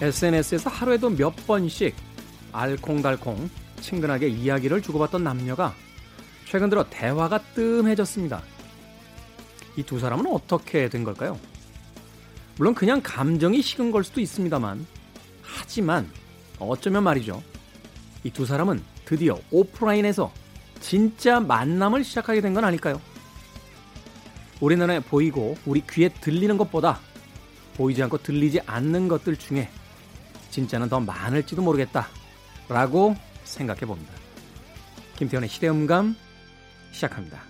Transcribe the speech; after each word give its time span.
SNS에서 0.00 0.70
하루에도 0.70 1.10
몇 1.10 1.34
번씩 1.46 1.94
알콩달콩 2.52 3.48
친근하게 3.80 4.28
이야기를 4.28 4.82
주고받던 4.82 5.24
남녀가 5.24 5.74
최근 6.46 6.70
들어 6.70 6.84
대화가 6.88 7.38
뜸해졌습니다. 7.54 8.42
이 9.76 9.82
두 9.84 9.98
사람은 10.00 10.26
어떻게 10.26 10.88
된 10.88 11.04
걸까요? 11.04 11.38
물론 12.56 12.74
그냥 12.74 13.00
감정이 13.02 13.62
식은 13.62 13.92
걸 13.92 14.02
수도 14.02 14.20
있습니다만, 14.20 14.84
하지만 15.42 16.10
어쩌면 16.58 17.04
말이죠. 17.04 17.42
이 18.24 18.30
두 18.30 18.44
사람은 18.46 18.82
드디어 19.04 19.38
오프라인에서 19.50 20.32
진짜 20.80 21.38
만남을 21.40 22.02
시작하게 22.02 22.40
된 22.40 22.54
건 22.54 22.64
아닐까요? 22.64 23.00
우리 24.60 24.74
눈에 24.74 24.98
보이고 25.00 25.56
우리 25.66 25.82
귀에 25.88 26.08
들리는 26.08 26.56
것보다 26.58 26.98
보이지 27.76 28.02
않고 28.02 28.18
들리지 28.18 28.60
않는 28.66 29.06
것들 29.06 29.36
중에 29.36 29.68
진짜는 30.50 30.88
더 30.88 31.00
많을지도 31.00 31.62
모르겠다. 31.62 32.08
라고 32.68 33.14
생각해 33.44 33.80
봅니다. 33.80 34.12
김태현의 35.16 35.48
시대음감 35.48 36.16
시작합니다. 36.92 37.42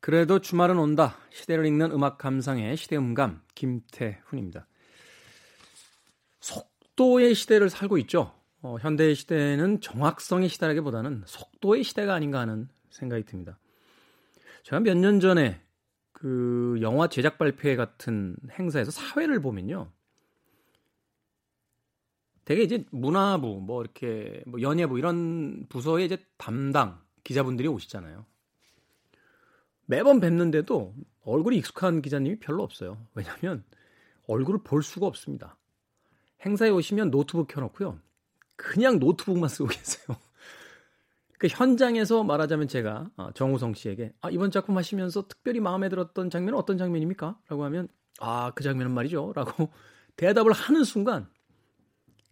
그래도 0.00 0.40
주말은 0.40 0.78
온다. 0.78 1.18
시대를 1.30 1.66
읽는 1.66 1.92
음악 1.92 2.18
감상의 2.18 2.76
시대음감 2.76 3.42
김태훈입니다. 3.54 4.66
속도의 6.40 7.34
시대를 7.36 7.70
살고 7.70 7.98
있죠. 7.98 8.39
어, 8.62 8.76
현대의 8.78 9.14
시대는 9.14 9.80
정확성의 9.80 10.48
시대라기보다는 10.48 11.22
속도의 11.26 11.82
시대가 11.82 12.14
아닌가 12.14 12.40
하는 12.40 12.68
생각이 12.90 13.24
듭니다. 13.24 13.58
제가 14.64 14.80
몇 14.80 14.96
년 14.96 15.20
전에 15.20 15.60
그 16.12 16.78
영화 16.82 17.08
제작 17.08 17.38
발표회 17.38 17.76
같은 17.76 18.36
행사에서 18.50 18.90
사회를 18.90 19.40
보면요. 19.40 19.90
되게 22.44 22.62
이제 22.62 22.84
문화부, 22.90 23.60
뭐 23.60 23.80
이렇게 23.82 24.42
뭐 24.46 24.60
연예부 24.60 24.98
이런 24.98 25.66
부서의 25.68 26.06
이제 26.06 26.18
담당 26.36 27.00
기자분들이 27.24 27.68
오시잖아요. 27.68 28.26
매번 29.86 30.20
뵙는데도 30.20 30.94
얼굴이 31.22 31.56
익숙한 31.56 32.02
기자님이 32.02 32.38
별로 32.40 32.62
없어요. 32.62 33.06
왜냐하면 33.14 33.64
얼굴을 34.26 34.62
볼 34.62 34.82
수가 34.82 35.06
없습니다. 35.06 35.56
행사에 36.44 36.70
오시면 36.70 37.10
노트북 37.10 37.48
켜놓고요. 37.48 37.98
그냥 38.60 38.98
노트북만 38.98 39.48
쓰고 39.48 39.68
계세요. 39.70 40.16
그 41.38 41.48
현장에서 41.48 42.22
말하자면 42.22 42.68
제가 42.68 43.10
어, 43.16 43.30
정우성 43.32 43.72
씨에게 43.72 44.12
아, 44.20 44.28
이번 44.30 44.50
작품 44.50 44.76
하시면서 44.76 45.26
특별히 45.26 45.60
마음에 45.60 45.88
들었던 45.88 46.28
장면은 46.28 46.58
어떤 46.58 46.76
장면입니까? 46.76 47.38
라고 47.48 47.64
하면 47.64 47.88
아, 48.20 48.52
그 48.54 48.62
장면은 48.62 48.92
말이죠. 48.92 49.32
라고 49.34 49.70
대답을 50.16 50.52
하는 50.52 50.84
순간 50.84 51.30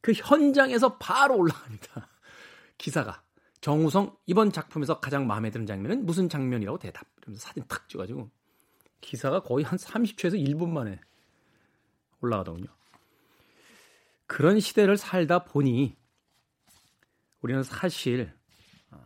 그 0.02 0.12
현장에서 0.12 0.98
바로 0.98 1.38
올라갑니다. 1.38 2.08
기사가. 2.76 3.22
정우성 3.62 4.14
이번 4.26 4.52
작품에서 4.52 5.00
가장 5.00 5.26
마음에 5.26 5.50
드는 5.50 5.66
장면은 5.66 6.04
무슨 6.04 6.28
장면이라고 6.28 6.78
대답. 6.78 7.06
그러면서 7.16 7.40
사진 7.40 7.64
탁 7.66 7.88
찍어가지고 7.88 8.30
기사가 9.00 9.40
거의 9.40 9.64
한 9.64 9.78
30초에서 9.78 10.34
1분 10.34 10.68
만에 10.68 11.00
올라가더군요. 12.20 12.66
그런 14.26 14.60
시대를 14.60 14.98
살다 14.98 15.44
보니 15.44 15.97
우리는 17.40 17.62
사실 17.62 18.32
어, 18.90 18.98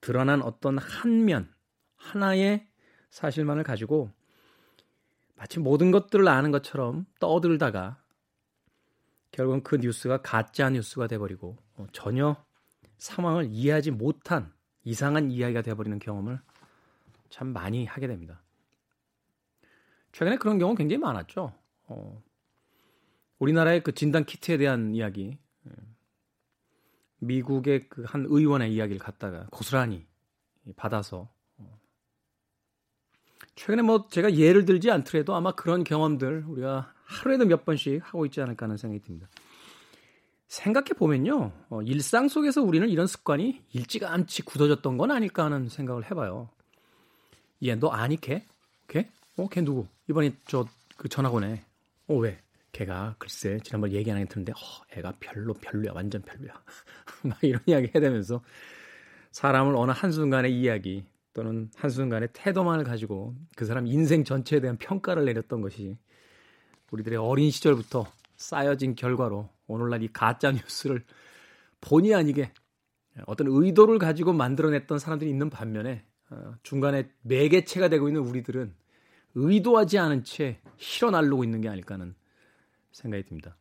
드러난 0.00 0.42
어떤 0.42 0.78
한 0.78 1.24
면, 1.24 1.52
하나의 1.96 2.66
사실만을 3.10 3.62
가지고 3.62 4.10
마치 5.36 5.58
모든 5.58 5.90
것들을 5.90 6.26
아는 6.28 6.50
것처럼 6.50 7.06
떠들다가 7.18 8.02
결국은 9.32 9.62
그 9.62 9.76
뉴스가 9.76 10.22
가짜 10.22 10.70
뉴스가 10.70 11.06
돼버리고 11.06 11.56
어, 11.76 11.86
전혀 11.92 12.36
상황을 12.98 13.46
이해하지 13.50 13.90
못한 13.90 14.52
이상한 14.84 15.30
이야기가 15.30 15.62
돼버리는 15.62 15.98
경험을 15.98 16.40
참 17.30 17.52
많이 17.52 17.86
하게 17.86 18.06
됩니다. 18.06 18.42
최근에 20.12 20.36
그런 20.36 20.58
경우 20.58 20.74
굉장히 20.74 20.98
많았죠. 20.98 21.54
어, 21.86 22.22
우리나라의 23.38 23.82
그 23.82 23.92
진단 23.92 24.24
키트에 24.24 24.58
대한 24.58 24.94
이야기, 24.94 25.30
예. 25.30 25.49
미국의 27.20 27.88
그 27.88 28.04
한 28.04 28.26
의원의 28.28 28.72
이야기를 28.74 28.98
갖다가 28.98 29.46
고스란히 29.50 30.06
받아서 30.76 31.28
어. 31.58 31.78
최근에 33.54 33.82
뭐 33.82 34.08
제가 34.08 34.34
예를 34.34 34.64
들지 34.64 34.90
않더라도 34.90 35.34
아마 35.34 35.52
그런 35.52 35.84
경험들 35.84 36.44
우리가 36.46 36.92
하루에도 37.04 37.44
몇 37.46 37.64
번씩 37.64 38.00
하고 38.04 38.26
있지 38.26 38.40
않을까 38.40 38.64
하는 38.64 38.76
생각이 38.76 39.02
듭니다. 39.02 39.28
생각해 40.48 40.90
보면요, 40.96 41.52
어, 41.68 41.80
일상 41.82 42.28
속에서 42.28 42.60
우리는 42.62 42.88
이런 42.88 43.06
습관이 43.06 43.62
일찌감치 43.72 44.42
굳어졌던 44.42 44.98
건 44.98 45.12
아닐까 45.12 45.44
하는 45.44 45.68
생각을 45.68 46.10
해봐요. 46.10 46.48
얘, 47.62 47.76
너 47.76 47.88
아니 47.88 48.16
걔? 48.20 48.44
걔? 48.88 49.08
어, 49.36 49.48
걔 49.48 49.62
누구? 49.62 49.86
이번에 50.08 50.34
저 50.48 50.66
그 51.00 51.08
전학 51.08 51.32
오네. 51.32 51.64
어, 52.08 52.14
왜? 52.16 52.38
걔가 52.72 53.16
글쎄 53.18 53.58
지난번 53.62 53.92
얘기 53.92 54.10
하나 54.10 54.24
들었는데 54.24 54.52
어, 54.52 54.96
애가 54.96 55.14
별로 55.20 55.54
별로야 55.54 55.92
완전 55.94 56.22
별로야. 56.22 56.52
막 57.24 57.38
이런 57.42 57.60
이야기 57.66 57.90
해대면서 57.94 58.42
사람을 59.32 59.74
어느 59.76 59.92
한순간의 59.92 60.58
이야기 60.58 61.04
또는 61.32 61.70
한순간의 61.76 62.30
태도만을 62.32 62.84
가지고 62.84 63.34
그 63.56 63.64
사람 63.64 63.86
인생 63.86 64.24
전체에 64.24 64.60
대한 64.60 64.76
평가를 64.76 65.24
내렸던 65.24 65.60
것이 65.60 65.96
우리들의 66.90 67.18
어린 67.18 67.50
시절부터 67.50 68.06
쌓여진 68.36 68.94
결과로 68.94 69.48
오늘날 69.66 70.02
이 70.02 70.08
가짜 70.12 70.50
뉴스를 70.50 71.04
본의 71.80 72.14
아니게 72.14 72.52
어떤 73.26 73.46
의도를 73.48 73.98
가지고 73.98 74.32
만들어냈던 74.32 74.98
사람들이 74.98 75.30
있는 75.30 75.50
반면에 75.50 76.04
어, 76.30 76.54
중간에 76.62 77.10
매개체가 77.22 77.88
되고 77.88 78.08
있는 78.08 78.22
우리들은 78.22 78.74
의도하지 79.34 79.98
않은 79.98 80.24
채 80.24 80.60
실어 80.76 81.10
날르고 81.10 81.44
있는 81.44 81.60
게 81.60 81.68
아닐까 81.68 81.94
하는 81.94 82.14
생각이 82.92 83.24
듭니다. 83.24 83.56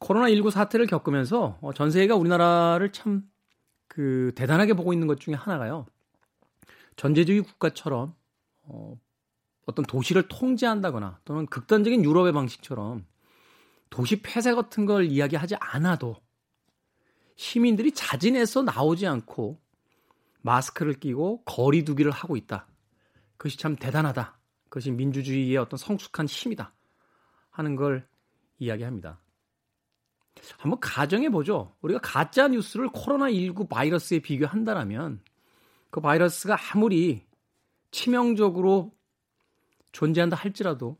코로나19 0.00 0.50
사태를 0.50 0.86
겪으면서 0.86 1.58
어, 1.60 1.72
전 1.72 1.90
세계가 1.90 2.16
우리나라를 2.16 2.92
참 2.92 3.34
그 3.94 4.32
대단하게 4.34 4.74
보고 4.74 4.92
있는 4.92 5.06
것 5.06 5.20
중에 5.20 5.34
하나가요. 5.34 5.86
전제주의 6.96 7.42
국가처럼 7.42 8.14
어, 8.62 8.98
어떤 9.66 9.84
도시를 9.84 10.26
통제한다거나 10.26 11.20
또는 11.24 11.46
극단적인 11.46 12.04
유럽의 12.04 12.32
방식처럼 12.32 13.06
도시 13.90 14.20
폐쇄 14.20 14.52
같은 14.52 14.84
걸 14.84 15.04
이야기하지 15.04 15.54
않아도 15.60 16.16
시민들이 17.36 17.92
자진해서 17.92 18.62
나오지 18.62 19.06
않고 19.06 19.60
마스크를 20.42 20.94
끼고 20.94 21.44
거리두기를 21.44 22.10
하고 22.10 22.36
있다. 22.36 22.66
그것이 23.36 23.58
참 23.58 23.76
대단하다. 23.76 24.38
그것이 24.64 24.90
민주주의의 24.90 25.56
어떤 25.56 25.78
성숙한 25.78 26.26
힘이다. 26.26 26.74
하는 27.50 27.76
걸 27.76 28.08
이야기합니다. 28.58 29.20
한번 30.58 30.80
가정해 30.80 31.30
보죠. 31.30 31.74
우리가 31.80 32.00
가짜 32.02 32.48
뉴스를 32.48 32.88
코로나 32.92 33.30
19 33.30 33.68
바이러스에 33.68 34.18
비교한다라면 34.20 35.20
그 35.90 36.00
바이러스가 36.00 36.56
아무리 36.72 37.24
치명적으로 37.90 38.92
존재한다 39.92 40.36
할지라도 40.36 40.98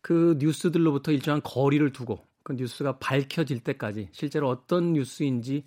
그 0.00 0.36
뉴스들로부터 0.38 1.12
일정한 1.12 1.42
거리를 1.42 1.92
두고 1.92 2.24
그 2.42 2.52
뉴스가 2.54 2.98
밝혀질 2.98 3.60
때까지 3.60 4.08
실제로 4.12 4.48
어떤 4.48 4.92
뉴스인지 4.92 5.66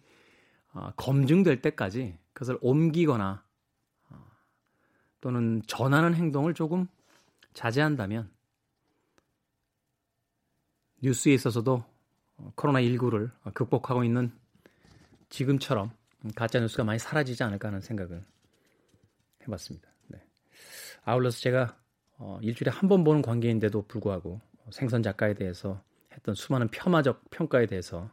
어, 0.73 0.91
검증될 0.97 1.61
때까지 1.61 2.17
그것을 2.33 2.57
옮기거나 2.61 3.43
어, 4.09 4.25
또는 5.21 5.61
전하는 5.67 6.13
행동을 6.13 6.53
조금 6.53 6.87
자제한다면 7.53 8.29
뉴스에 11.05 11.35
있어서도 11.35 11.83
코로나19를 12.55 13.29
극복하고 13.53 14.03
있는 14.03 14.31
지금처럼 15.29 15.91
가짜 16.33 16.59
뉴스가 16.59 16.83
많이 16.83 16.97
사라지지 16.97 17.43
않을까 17.43 17.67
하는 17.67 17.79
생각을 17.79 18.25
해봤습니다. 19.43 19.87
네. 20.07 20.19
아울러서 21.03 21.39
제가 21.41 21.77
어, 22.17 22.39
일주일에 22.41 22.71
한 22.71 22.89
번 22.89 23.03
보는 23.03 23.21
관계인데도 23.21 23.83
불구하고 23.87 24.41
생선 24.71 25.03
작가에 25.03 25.35
대해서 25.35 25.83
했던 26.11 26.33
수많은 26.33 26.69
폄하적 26.69 27.29
평가에 27.29 27.67
대해서 27.67 28.09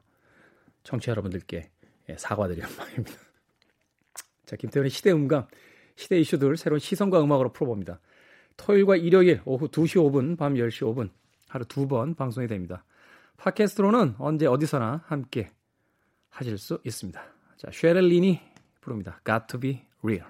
청취 0.83 1.06
자 1.06 1.12
여러분들께 1.12 1.71
예, 2.11 2.17
사과드리는 2.19 2.69
바입니다. 2.77 3.17
자, 4.44 4.56
김태훈의 4.56 4.91
시대 4.91 5.12
음감, 5.12 5.47
시대 5.97 6.21
이슈들 6.21 6.59
새로운 6.59 6.79
시선과 6.79 7.23
음악으로 7.23 7.53
풀어봅니다. 7.55 8.00
토요일과 8.59 8.97
일요일 8.97 9.41
오후 9.47 9.69
2시 9.69 9.97
5분, 9.97 10.37
밤 10.37 10.55
10시 10.55 10.83
5분 10.93 11.11
하루 11.53 11.67
두 11.67 11.87
번 11.87 12.15
방송이 12.15 12.47
됩니다. 12.47 12.83
팟캐스트로는 13.37 14.15
언제 14.19 14.47
어디서나 14.47 15.03
함께 15.07 15.51
하실 16.31 16.57
수 16.57 16.81
있습니다. 16.83 17.23
자, 17.59 17.69
쉐렐린이 17.71 18.41
부릅니다. 18.81 19.21
Got 19.27 19.49
to 19.49 19.61
be 19.61 19.83
real. 20.03 20.25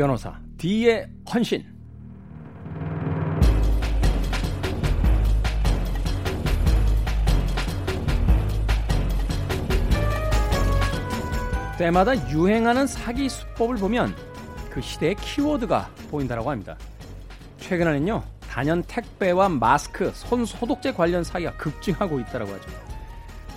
변호사 0.00 0.34
D의 0.56 1.10
헌신 1.30 1.62
때마다 11.76 12.30
유행하는 12.30 12.86
사기 12.86 13.28
수법을 13.28 13.76
보면 13.76 14.16
그 14.70 14.80
시대의 14.80 15.16
키워드가 15.16 15.90
보인다고 16.10 16.50
합니다. 16.50 16.78
최근에는요 17.58 18.22
단연 18.48 18.82
택배와 18.84 19.50
마스크, 19.50 20.10
손 20.14 20.46
소독제 20.46 20.94
관련 20.94 21.22
사기가 21.24 21.58
급증하고 21.58 22.20
있다고 22.20 22.50
하죠. 22.50 22.70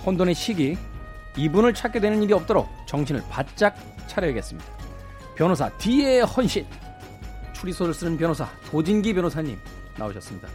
혼돈의 0.04 0.34
시기 0.34 0.76
이분을 1.38 1.72
찾게 1.72 2.00
되는 2.00 2.22
일이 2.22 2.34
없도록 2.34 2.68
정신을 2.84 3.22
바짝 3.30 3.74
차려야겠습니다. 4.08 4.73
변호사 5.36 5.68
D의 5.78 6.22
헌신 6.22 6.64
추리소를 7.54 7.92
쓰는 7.92 8.16
변호사 8.16 8.48
도진기 8.70 9.12
변호사님 9.14 9.58
나오셨습니다. 9.98 10.48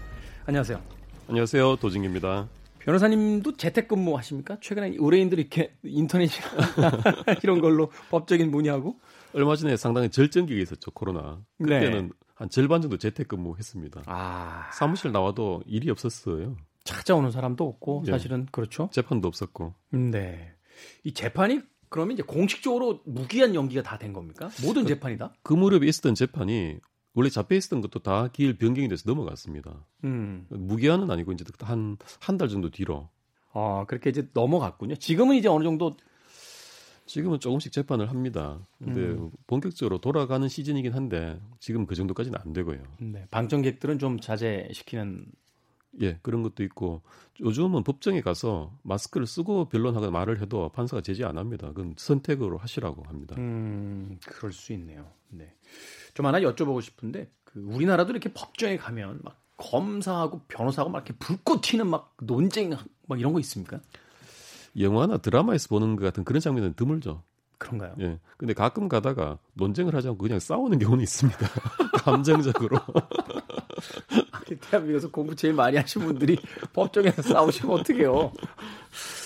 안녕하세요. 0.45 0.81
안녕하세요. 1.27 1.75
도진기입니다. 1.75 2.47
변호사님도 2.79 3.57
재택근무 3.57 4.17
하십니까? 4.17 4.57
최근에 4.61 4.95
의뢰인들이 4.97 5.41
이렇게 5.41 5.75
인터넷 5.83 6.29
이런 7.43 7.59
걸로 7.59 7.91
법적인 8.09 8.49
문의하고 8.49 8.97
얼마 9.33 9.57
전에 9.57 9.75
상당히 9.75 10.09
절정기가 10.09 10.61
있었죠 10.61 10.91
코로나. 10.91 11.41
그때는 11.61 12.07
네. 12.07 12.13
한 12.35 12.49
절반 12.49 12.81
정도 12.81 12.97
재택근무했습니다. 12.97 14.03
아... 14.05 14.69
사무실 14.71 15.11
나와도 15.11 15.61
일이 15.67 15.89
없었어요. 15.91 16.55
찾아오는 16.85 17.31
사람도 17.31 17.67
없고 17.67 18.03
네. 18.05 18.11
사실은 18.13 18.47
그렇죠. 18.49 18.89
재판도 18.93 19.27
없었고. 19.27 19.75
네. 19.91 20.53
이 21.03 21.13
재판이 21.13 21.59
그러면 21.89 22.13
이제 22.13 22.24
공식적으로 22.24 23.01
무기한 23.06 23.56
연기가 23.56 23.81
다 23.83 23.97
된 23.97 24.13
겁니까? 24.13 24.50
모든 24.63 24.83
그, 24.83 24.89
재판이다? 24.89 25.33
그 25.44 25.53
무렵에 25.53 25.88
있었던 25.88 26.15
재판이 26.15 26.77
원래 27.15 27.30
잡혀 27.30 27.56
있었던 27.56 27.81
것도 27.81 28.00
다 28.00 28.27
기일 28.31 28.57
변경이 28.57 28.88
돼서 28.88 29.03
넘어갔습니다. 29.07 29.86
음. 30.03 30.45
무기한은 30.50 31.09
아니고 31.12 31.31
이제 31.33 31.44
한 31.62 31.97
한 32.21 32.38
달 32.38 32.47
정도 32.47 32.69
뒤로. 32.69 33.09
아 33.53 33.86
그렇게 33.88 34.12
이제 34.12 34.30
넘어갔군요. 34.33 34.95
지금은 34.95 35.36
이제 35.36 35.47
어느 35.47 35.63
정도 35.63 35.97
지금은 37.07 37.39
조금씩 37.39 37.71
재판을 37.71 38.09
합니다. 38.12 38.59
근데 38.77 39.01
음. 39.01 39.31
본격적으로 39.47 39.97
돌아가는 40.00 40.47
시즌이긴 40.47 40.94
한데 40.94 41.42
지금 41.59 41.88
그 41.88 41.95
정도까지는 41.95 42.39
안 42.39 42.53
되고요. 42.53 42.83
네, 43.00 43.25
방청객들은 43.31 43.97
좀 43.97 44.19
자제시키는 44.19 45.25
예, 46.01 46.19
그런 46.21 46.44
것도 46.44 46.63
있고 46.63 47.01
요즘은 47.39 47.83
법정에 47.83 48.21
가서 48.21 48.77
마스크를 48.83 49.25
쓰고 49.25 49.69
변론하거나 49.69 50.12
말을 50.12 50.41
해도 50.41 50.69
판사가 50.69 51.01
제지 51.01 51.24
안 51.24 51.38
합니다. 51.38 51.68
그건 51.68 51.95
선택으로 51.97 52.57
하시라고 52.57 53.03
합니다. 53.03 53.36
음, 53.38 54.19
그럴 54.25 54.51
수 54.51 54.74
있네요. 54.74 55.07
네. 55.30 55.53
좀 56.13 56.25
하나 56.25 56.39
여쭤보고 56.39 56.81
싶은데 56.81 57.31
그 57.44 57.59
우리나라도 57.59 58.12
이렇게 58.12 58.31
법정에 58.33 58.77
가면 58.77 59.21
막 59.24 59.41
검사하고 59.57 60.41
변호사하고 60.47 60.91
막 60.91 61.00
이렇게 61.00 61.18
불꽃 61.18 61.62
튀는 61.62 61.88
막 61.88 62.15
논쟁 62.21 62.75
막 63.07 63.19
이런 63.19 63.33
거 63.33 63.39
있습니까? 63.39 63.80
영화나 64.77 65.18
드라마에서 65.18 65.68
보는 65.69 65.95
것 65.95 66.06
같은 66.06 66.24
그런 66.24 66.39
장면은 66.39 66.74
드물죠. 66.74 67.24
그런가요? 67.57 67.94
예. 68.00 68.19
근데 68.38 68.53
가끔 68.53 68.88
가다가 68.88 69.38
논쟁을 69.53 69.94
하지 69.94 70.07
않고 70.07 70.19
그냥 70.19 70.39
싸우는 70.39 70.80
경우는 70.80 71.03
있습니다. 71.03 71.39
감정적으로. 72.00 72.77
대한민국에서 74.57 75.09
공부 75.11 75.35
제일 75.35 75.53
많이 75.53 75.77
하신 75.77 76.03
분들이 76.03 76.37
법정에서 76.73 77.21
싸우시면 77.21 77.79
어떡해요? 77.79 78.33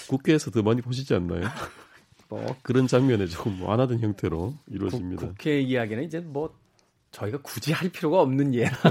국회에서 0.10 0.52
더 0.52 0.62
많이 0.62 0.82
보시지 0.82 1.14
않나요? 1.14 1.44
뭐 2.30 2.56
그런 2.64 2.88
장면에 2.88 3.28
조금 3.28 3.62
완화된 3.62 4.00
형태로 4.00 4.56
이루어집니다. 4.68 5.28
국, 5.28 5.46
회 5.46 5.60
이야기는 5.60 6.04
이제 6.04 6.20
뭐 6.20 6.56
저희가 7.12 7.40
굳이 7.42 7.72
할 7.72 7.90
필요가 7.90 8.22
없는 8.22 8.56
예. 8.56 8.72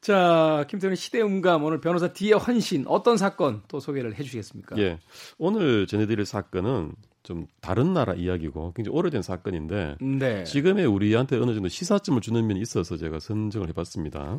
자, 0.00 0.64
김태훈의 0.68 0.96
시대음감 0.96 1.64
오늘 1.64 1.80
변호사 1.80 2.12
D의 2.12 2.32
헌신 2.32 2.86
어떤 2.86 3.16
사건 3.18 3.62
또 3.68 3.78
소개를 3.78 4.18
해주시겠습니까? 4.18 4.78
예, 4.78 4.98
오늘 5.36 5.86
전해드릴 5.86 6.24
사건은 6.24 6.92
좀 7.28 7.46
다른 7.60 7.92
나라 7.92 8.14
이야기고 8.14 8.72
굉장히 8.72 8.96
오래된 8.96 9.20
사건인데 9.20 9.96
네. 10.00 10.44
지금의 10.44 10.86
우리한테 10.86 11.36
어느 11.36 11.52
정도 11.52 11.68
시사점을 11.68 12.18
주는 12.22 12.46
면이 12.46 12.58
있어서 12.62 12.96
제가 12.96 13.20
선정을 13.20 13.68
해봤습니다. 13.68 14.38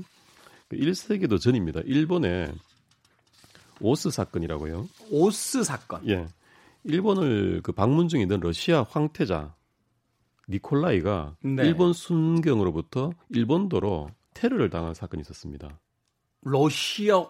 1세기도 0.72 1.29
그 1.29 1.38
전입니다. 1.38 1.81
일본의 1.86 2.51
오스 3.79 4.10
사건이라고요. 4.10 4.89
오스 5.12 5.63
사건. 5.63 6.10
예. 6.10 6.25
일본을 6.84 7.62
그 7.62 7.74
방문 7.74 8.08
중에 8.08 8.24
있는 8.24 8.39
러시아 8.39 8.81
황태자 8.81 9.53
니콜라이가 10.48 11.36
네. 11.43 11.67
일본 11.67 11.93
순경으로부터 11.93 13.12
일본도로 13.29 14.10
테러를 14.34 14.72
당한 14.72 14.96
사건이 14.96 15.22
있었습니다. 15.22 15.79
러시아 16.41 17.24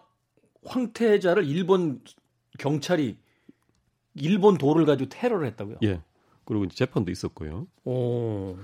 황태자를 0.64 1.46
일본 1.46 2.00
경찰이 2.58 3.18
일본 4.22 4.58
도를 4.58 4.86
가지고 4.86 5.10
테러를 5.10 5.48
했다고요? 5.48 5.78
예. 5.84 6.02
그리고 6.46 6.64
이제 6.64 6.76
재판도 6.76 7.12
있었고요. 7.12 7.68
오. 7.86 8.58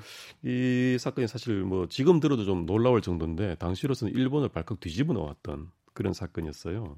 이 0.44 0.98
사건이 1.00 1.28
사실 1.28 1.62
뭐 1.62 1.88
지금 1.88 2.20
들어도 2.20 2.44
좀 2.44 2.66
놀라울 2.66 3.02
정도인데 3.02 3.56
당시로서는 3.56 4.14
일본을 4.14 4.50
발칵 4.50 4.80
뒤집어 4.80 5.14
놓았던 5.14 5.70
그런 5.94 6.14
사건이었어요. 6.14 6.98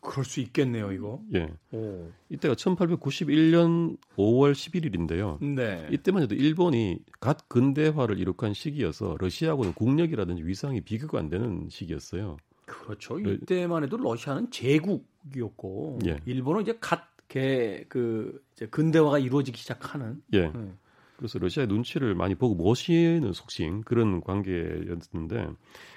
그럴 0.00 0.24
수 0.24 0.40
있겠네요, 0.40 0.92
이거. 0.92 1.20
예. 1.34 1.48
오. 1.72 2.10
이때가 2.30 2.54
1891년 2.54 3.96
5월 4.16 4.52
11일인데요. 4.52 5.44
네. 5.44 5.88
이때만 5.90 6.22
해도 6.22 6.34
일본이 6.34 6.98
갓 7.20 7.48
근대화를 7.48 8.18
이룩한 8.18 8.54
시기여서 8.54 9.16
러시아하고는 9.18 9.74
국력이라든지 9.74 10.44
위상이 10.44 10.80
비교가 10.80 11.18
안 11.18 11.28
되는 11.28 11.68
시기였어요. 11.70 12.36
그렇죠. 12.66 13.18
이때만 13.18 13.84
해도 13.84 13.96
러시아는 13.96 14.50
제국이었고 14.50 16.00
예. 16.06 16.18
일본은 16.26 16.62
이제 16.62 16.76
갓 16.80 17.15
그 17.28 18.42
이제 18.52 18.66
근대화가 18.66 19.18
이루어지기 19.18 19.58
시작하는. 19.58 20.22
예. 20.32 20.48
네. 20.48 20.72
그래서 21.16 21.38
러시아의 21.38 21.68
눈치를 21.68 22.14
많이 22.14 22.34
보고 22.34 22.54
모시는 22.54 23.32
속신 23.32 23.82
그런 23.82 24.20
관계였는데 24.20 25.48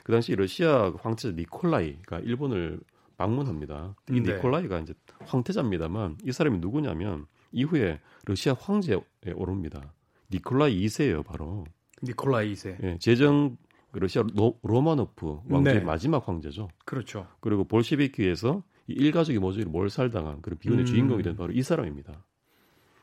그 0.04 0.12
당시 0.12 0.34
러시아 0.36 0.94
황제 0.98 1.34
니콜라이가 1.34 2.20
일본을 2.20 2.80
방문합니다. 3.18 3.96
이 4.12 4.22
네. 4.22 4.36
니콜라이가 4.36 4.80
이제 4.80 4.94
황태자입니다만 5.26 6.20
이 6.24 6.32
사람이 6.32 6.60
누구냐면 6.60 7.26
이후에 7.52 8.00
러시아 8.26 8.54
황제에 8.54 8.98
오릅니다. 9.36 9.94
니콜라이 10.32 10.86
2세예요, 10.86 11.26
바로. 11.26 11.66
니콜라이 12.04 12.54
2세. 12.54 12.82
예, 12.84 12.98
제정 13.00 13.58
러시아 13.92 14.24
로, 14.36 14.58
로마노프 14.62 15.42
왕조의 15.50 15.80
네. 15.80 15.84
마지막 15.84 16.28
황제죠. 16.28 16.70
그렇죠. 16.86 17.28
그리고 17.40 17.64
볼셰비키에서 17.66 18.58
이 18.60 18.62
일가족이 18.93 19.39
모조리 19.39 19.65
몰살당한 19.65 20.41
그런 20.41 20.58
비운의 20.60 20.81
음. 20.81 20.86
주인공이 20.86 21.24
된 21.24 21.36
바로 21.36 21.51
이 21.53 21.62
사람입니다. 21.62 22.25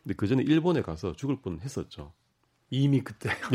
근데 0.02 0.14
그 0.14 0.26
전에 0.26 0.42
일본에 0.42 0.82
가서 0.82 1.14
죽을 1.14 1.36
뻔 1.40 1.58
했었죠. 1.60 2.12
이미 2.70 3.00
그때. 3.00 3.30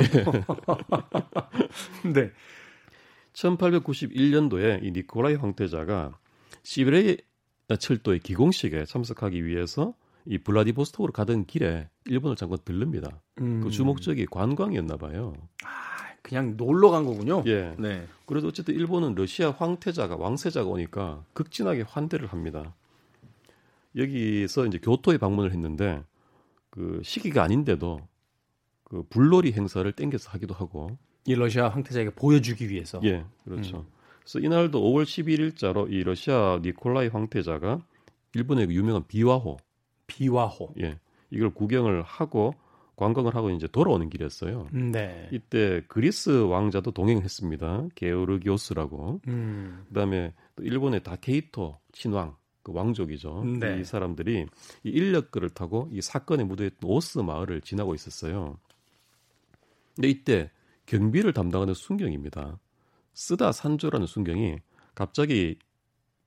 네. 2.04 2.14
네. 2.14 2.32
1891년도에 3.34 4.84
이 4.84 4.92
니콜라이 4.92 5.36
황태자가 5.36 6.18
시베리아, 6.64 7.76
철도의 7.80 8.20
기공식에 8.20 8.86
참석하기 8.86 9.46
위해서 9.46 9.94
이 10.26 10.38
블라디보스톡으로 10.38 11.14
가던 11.14 11.46
길에 11.46 11.90
일본을 12.06 12.36
잠깐 12.36 12.60
들릅니다. 12.64 13.22
음. 13.40 13.62
그 13.62 13.70
주목적이 13.70 14.28
관광이었나 14.28 14.98
봐요. 14.98 15.34
아, 15.64 16.11
그냥 16.22 16.56
놀러 16.58 16.92
간 16.92 17.06
거군요. 17.06 17.44
예. 17.48 17.76
네. 17.78 18.08
그래도 18.26 18.48
어쨌든 18.48 18.76
일본은 18.76 19.16
러시아 19.16 19.52
황태자가 19.52 20.16
왕세자가 20.16 20.70
오니까 20.70 21.24
극진하게 21.34 21.82
환대를 21.82 22.28
합니다. 22.28 22.76
여기서 23.96 24.68
이제 24.68 24.78
교토에 24.78 25.18
방문을 25.18 25.52
했는데 25.52 26.04
그 26.70 27.02
시기가 27.04 27.44
아닌데도 27.44 28.00
그 28.86 29.04
불놀이 29.10 29.52
행사를 29.52 29.90
땡겨서 29.92 30.30
하기도 30.32 30.54
하고 30.54 30.98
이 31.26 31.36
러시아 31.36 31.70
황태자에게 31.70 32.12
보여주기 32.12 32.70
위해서. 32.70 33.00
예, 33.04 33.26
그렇죠. 33.44 33.80
음. 33.80 33.86
그래서 34.20 34.40
이날도 34.40 34.82
5월 34.82 35.04
11일자로 35.04 35.92
이 35.92 36.04
러시아 36.04 36.60
니콜라이 36.62 37.08
황태자가 37.08 37.82
일본의 38.34 38.68
그 38.68 38.74
유명한 38.74 39.06
비와호, 39.08 39.58
비와호, 40.08 40.74
예, 40.82 41.00
이걸 41.30 41.50
구경을 41.54 42.04
하고 42.04 42.56
관광을 43.02 43.36
하고 43.36 43.50
이제 43.50 43.68
돌아오는 43.68 44.10
길이었어요. 44.10 44.70
네. 44.72 45.28
이때 45.32 45.82
그리스 45.88 46.30
왕자도 46.30 46.92
동행했습니다. 46.92 47.88
게오르기오스라고. 47.96 49.22
음. 49.28 49.86
그다음에 49.88 50.36
또 50.56 50.64
일본의 50.64 51.02
다케이토 51.02 51.80
친왕, 51.94 52.36
그 52.62 52.72
왕족이죠. 52.72 53.44
네. 53.60 53.80
이 53.80 53.84
사람들이 53.84 54.46
이 54.84 54.90
인력거를 54.90 55.50
타고 55.50 55.90
이 55.92 56.00
사건에 56.00 56.44
묻어있던 56.44 56.88
오스 56.88 57.18
마을을 57.18 57.62
지나고 57.62 57.96
있었어요. 57.96 58.60
근데 59.96 60.08
이때 60.08 60.52
경비를 60.86 61.34
담당하는 61.34 61.74
순경입니다. 61.74 62.60
쓰다 63.16 63.52
산조라는 63.52 64.06
순경이 64.06 64.58
갑자기 64.94 65.58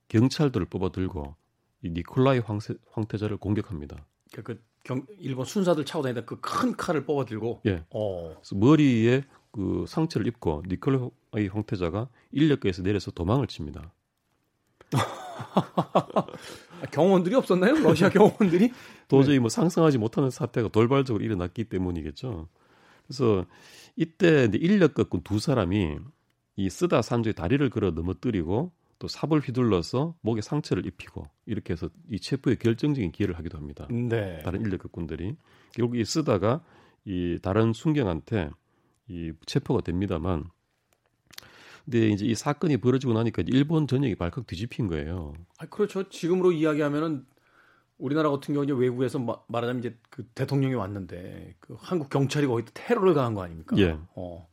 경찰들을 0.09 0.65
뽑아들고 0.65 1.35
이 1.83 1.89
니콜라이 1.91 2.39
황세, 2.39 2.73
황태자를 2.91 3.37
공격합니다. 3.37 4.05
그, 4.33 4.43
그 4.43 4.61
경, 4.85 5.05
일본 5.19 5.45
순사들 5.45 5.83
차고 5.85 6.03
다니다 6.03 6.23
그 6.23 6.39
큰 6.39 6.75
칼을 6.77 7.05
뽑아 7.05 7.25
들고 7.25 7.61
예. 7.65 7.83
어. 7.89 8.35
머리에 8.53 9.23
그 9.51 9.85
상처를 9.87 10.27
입고 10.27 10.63
니콜라이 10.67 11.47
황태자가 11.51 12.07
인력거에서 12.31 12.83
내려서 12.83 13.11
도망을 13.11 13.47
칩니다. 13.47 13.91
경호원들이 16.91 17.35
없었나요? 17.35 17.75
러시아 17.75 18.09
경호원들이? 18.09 18.71
도저히 19.07 19.39
뭐 19.39 19.49
상상하지 19.49 19.97
못하는 19.97 20.29
사태가 20.29 20.69
돌발적으로 20.69 21.23
일어났기 21.23 21.65
때문이겠죠. 21.65 22.47
그래서 23.07 23.45
이때 23.95 24.49
인력거꾼 24.51 25.21
두 25.23 25.39
사람이 25.39 25.97
이 26.57 26.69
쓰다 26.69 27.01
산조의 27.01 27.33
다리를 27.33 27.67
걸어 27.69 27.91
넘어뜨리고 27.91 28.71
또 28.99 29.07
삽을 29.07 29.41
휘둘러서 29.41 30.15
목에 30.21 30.41
상처를 30.41 30.85
입히고 30.85 31.25
이렇게 31.45 31.73
해서 31.73 31.89
이 32.09 32.19
체포에 32.19 32.55
결정적인 32.55 33.11
기회를 33.11 33.37
하기도 33.37 33.57
합니다. 33.57 33.87
네. 33.89 34.39
다른 34.39 34.61
인력거꾼들이 34.61 35.35
결국 35.73 35.97
이 35.97 36.05
쓰다가 36.05 36.63
이 37.03 37.39
다른 37.41 37.73
순경한테 37.73 38.49
이 39.07 39.33
체포가 39.45 39.81
됩니다만 39.81 40.45
근데 41.85 42.09
이제 42.09 42.25
이 42.25 42.33
사건이 42.33 42.77
벌어지고 42.77 43.13
나니까 43.13 43.43
일본 43.45 43.87
전역이 43.87 44.15
발칵 44.15 44.47
뒤집힌 44.47 44.87
거예요. 44.87 45.33
아, 45.59 45.67
그렇죠. 45.67 46.09
지금으로 46.09 46.51
이야기하면은 46.51 47.25
우리나라 47.97 48.29
같은 48.31 48.53
경우 48.53 48.65
이제 48.65 48.73
외국에서 48.73 49.19
마, 49.19 49.37
말하자면 49.47 49.79
이제 49.79 49.97
그 50.09 50.25
대통령이 50.33 50.73
왔는데 50.73 51.55
그 51.59 51.75
한국 51.79 52.09
경찰이 52.09 52.47
거의 52.47 52.65
테러를 52.73 53.13
가한 53.13 53.35
거 53.35 53.43
아닙니까? 53.43 53.77
예. 53.77 53.97
어. 54.15 54.47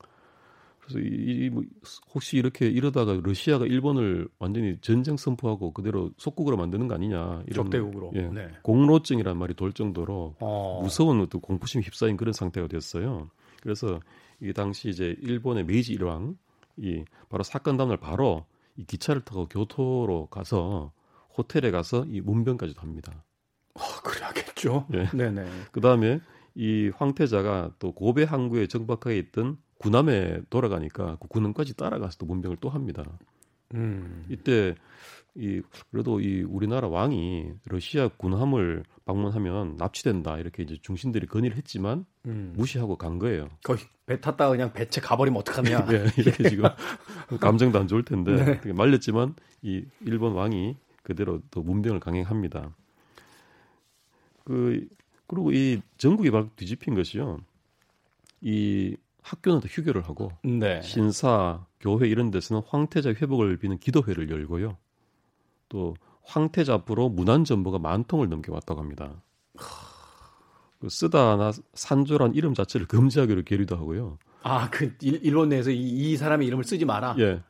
그래서 0.82 0.98
이, 0.98 1.46
이 1.46 1.50
뭐, 1.50 1.62
혹시 2.12 2.36
이렇게 2.36 2.66
이러다가 2.66 3.18
러시아가 3.22 3.66
일본을 3.66 4.28
완전히 4.38 4.76
전쟁 4.80 5.16
선포하고 5.16 5.72
그대로 5.72 6.10
속국으로 6.18 6.56
만드는 6.56 6.88
거 6.88 6.94
아니냐 6.94 7.44
이런 7.46 7.66
적대국으로 7.66 8.12
예, 8.16 8.22
네. 8.22 8.48
공로증이란 8.62 9.38
말이 9.38 9.54
돌 9.54 9.72
정도로 9.72 10.36
어. 10.40 10.80
무서운 10.82 11.26
또 11.28 11.38
공포심 11.38 11.82
휩싸인 11.82 12.16
그런 12.16 12.32
상태가 12.32 12.66
됐어요. 12.66 13.30
그래서 13.62 14.00
이 14.40 14.52
당시 14.52 14.88
이제 14.88 15.14
일본의 15.20 15.64
메이지 15.64 15.92
일왕 15.92 16.36
이 16.76 17.04
바로 17.28 17.44
사건 17.44 17.76
다음날 17.76 17.98
바로 17.98 18.44
이 18.76 18.84
기차를 18.84 19.22
타고 19.22 19.46
교토로 19.46 20.26
가서 20.26 20.92
호텔에 21.38 21.70
가서 21.70 22.04
이 22.08 22.20
문병까지도 22.20 22.80
합니다. 22.80 23.24
어, 23.74 23.80
그래야겠죠. 24.02 24.86
예. 24.94 25.08
네네. 25.16 25.46
그 25.70 25.80
다음에 25.80 26.20
이 26.54 26.90
황태자가 26.94 27.74
또 27.78 27.92
고베 27.92 28.24
항구에 28.24 28.66
정박하게 28.66 29.18
있던 29.18 29.58
군함에 29.82 30.42
돌아가니까 30.48 31.16
그 31.20 31.28
군함까지 31.28 31.76
따라가서 31.76 32.18
또 32.18 32.26
문병을 32.26 32.58
또 32.60 32.70
합니다. 32.70 33.04
음. 33.74 34.24
이때 34.28 34.76
이 35.34 35.62
그래도 35.90 36.20
이 36.20 36.42
우리나라 36.42 36.88
왕이 36.88 37.52
러시아 37.64 38.08
군함을 38.08 38.84
방문하면 39.04 39.76
납치된다 39.78 40.38
이렇게 40.38 40.62
이제 40.62 40.76
중신들이 40.80 41.26
건의를 41.26 41.56
했지만 41.56 42.04
음. 42.26 42.52
무시하고 42.56 42.96
간 42.96 43.18
거예요. 43.18 43.48
거의 43.64 43.80
배 44.06 44.20
탔다가 44.20 44.50
그냥 44.50 44.72
배채 44.72 45.00
가버리면 45.00 45.40
어떡하냐. 45.40 45.86
네, 45.90 46.04
이렇게 46.16 46.48
지금 46.48 46.64
감정도 47.40 47.78
안 47.78 47.88
좋을 47.88 48.04
텐데 48.04 48.60
네. 48.60 48.72
말렸지만 48.72 49.34
이 49.62 49.84
일본 50.02 50.32
왕이 50.32 50.76
그대로 51.02 51.40
또 51.50 51.62
문병을 51.62 51.98
강행합니다. 51.98 52.74
그 54.44 54.86
그리고 55.26 55.50
이 55.50 55.80
전국이 55.96 56.30
바로 56.30 56.50
뒤집힌 56.56 56.94
것이요. 56.94 57.40
이 58.42 58.96
학교는 59.22 59.60
또 59.60 59.68
휴교를 59.68 60.02
하고 60.02 60.32
네. 60.42 60.82
신사, 60.82 61.64
교회 61.80 62.08
이런 62.08 62.30
데서는 62.30 62.62
황태자 62.66 63.10
회복을 63.10 63.56
비는 63.56 63.78
기도회를 63.78 64.30
열고요. 64.30 64.76
또 65.68 65.94
황태자 66.24 66.74
앞으로 66.74 67.08
문안 67.08 67.44
전보가 67.44 67.78
만 67.78 68.04
통을 68.04 68.28
넘게 68.28 68.52
왔다고 68.52 68.80
합니다. 68.80 69.22
그 70.80 70.88
쓰다나 70.88 71.52
산조란 71.74 72.34
이름 72.34 72.54
자체를 72.54 72.86
금지하기로 72.86 73.42
계류도 73.44 73.76
하고요. 73.76 74.18
아, 74.42 74.68
그 74.70 74.92
일본 75.00 75.50
내에서 75.50 75.70
이, 75.70 75.76
이 75.76 76.16
사람의 76.16 76.46
이름을 76.48 76.64
쓰지 76.64 76.84
마라. 76.84 77.14
예. 77.20 77.40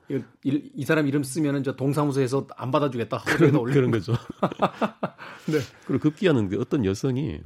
이, 0.45 0.71
이 0.75 0.85
사람 0.85 1.07
이름 1.07 1.23
쓰면은 1.23 1.62
저 1.62 1.75
동사무소에서 1.75 2.47
안 2.57 2.71
받아주겠다. 2.71 3.23
그런, 3.25 3.64
그런 3.64 3.91
거죠. 3.91 4.12
네. 5.49 5.59
그리고 5.87 6.02
급기야는 6.02 6.50
그 6.50 6.61
어떤 6.61 6.85
여성이 6.85 7.41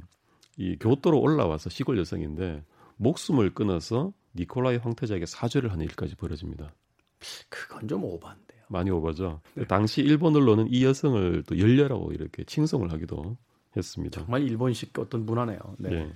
이 0.57 0.75
교토로 0.77 1.19
올라와서 1.19 1.69
시골 1.69 1.97
여성인데 1.97 2.63
목숨을 2.97 3.53
끊어서 3.53 4.13
니콜라이 4.35 4.77
황태자에게 4.77 5.25
사죄를 5.25 5.71
하는 5.71 5.85
일까지 5.85 6.15
벌어집니다. 6.15 6.73
그건 7.49 7.87
좀 7.87 8.03
오반데요. 8.03 8.61
많이 8.69 8.91
오바죠. 8.91 9.41
네. 9.55 9.65
당시 9.65 10.01
일본 10.01 10.35
언론은 10.35 10.67
이 10.69 10.83
여성을 10.83 11.43
또 11.47 11.57
열려라고 11.57 12.11
이렇게 12.11 12.43
칭송을 12.43 12.91
하기도 12.91 13.37
했습니다. 13.75 14.21
정말 14.21 14.43
일본식 14.43 14.97
어떤 14.99 15.25
문화네요. 15.25 15.59
네. 15.77 15.89
네. 15.89 16.13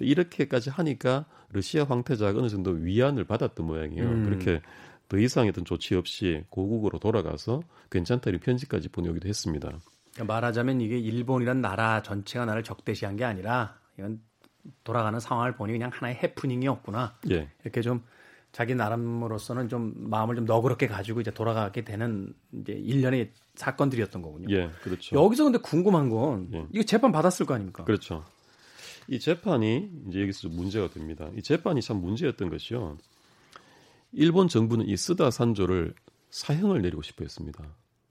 이렇게까지 0.00 0.70
하니까 0.70 1.26
러시아 1.50 1.84
황태자가 1.84 2.38
어느 2.38 2.48
정도 2.48 2.72
위안을 2.72 3.24
받았던 3.24 3.66
모양이에요. 3.66 4.04
음. 4.04 4.24
그렇게 4.24 4.60
더 5.08 5.18
이상의 5.18 5.50
어떤 5.50 5.64
조치 5.64 5.94
없이 5.94 6.44
고국으로 6.50 6.98
돌아가서 6.98 7.62
괜찮다 7.90 8.30
이 8.30 8.38
편지까지 8.38 8.88
보내오기도 8.88 9.28
했습니다. 9.28 9.78
그러니까 10.12 10.34
말하자면 10.34 10.80
이게 10.80 10.98
일본이란 10.98 11.60
나라 11.60 12.02
전체가 12.02 12.44
나를 12.44 12.62
적대시한 12.64 13.16
게 13.16 13.24
아니라 13.24 13.78
이건 13.98 14.20
돌아가는 14.82 15.18
상황을 15.18 15.56
보니 15.56 15.72
그냥 15.72 15.90
하나의 15.92 16.16
해프닝이었구나. 16.16 17.16
예. 17.30 17.48
이렇게 17.62 17.82
좀 17.82 18.02
자기 18.52 18.74
나름으로서는 18.74 19.68
좀 19.68 19.92
마음을 19.96 20.36
좀 20.36 20.44
너그럽게 20.44 20.86
가지고 20.86 21.20
이제 21.20 21.30
돌아가게 21.30 21.82
되는 21.84 22.32
이제 22.52 22.72
일련의 22.72 23.32
사건들이었던 23.56 24.22
거군요. 24.22 24.46
예, 24.56 24.70
그렇죠. 24.82 25.16
여기서 25.16 25.44
근데 25.44 25.58
궁금한 25.58 26.08
건 26.08 26.48
예. 26.52 26.66
이거 26.72 26.82
재판 26.84 27.10
받았을 27.12 27.46
거 27.46 27.54
아닙니까? 27.54 27.84
그렇죠. 27.84 28.24
이 29.08 29.18
재판이 29.18 29.90
이제 30.08 30.22
여기서 30.22 30.48
문제가 30.48 30.88
됩니다. 30.88 31.28
이 31.36 31.42
재판이 31.42 31.82
참 31.82 32.00
문제였던 32.00 32.48
것이요. 32.48 32.96
일본 34.12 34.48
정부는 34.48 34.86
이 34.86 34.96
쓰다 34.96 35.30
산조를 35.30 35.94
사형을 36.30 36.82
내리고 36.82 37.02
싶어 37.02 37.24
했습니다. 37.24 37.64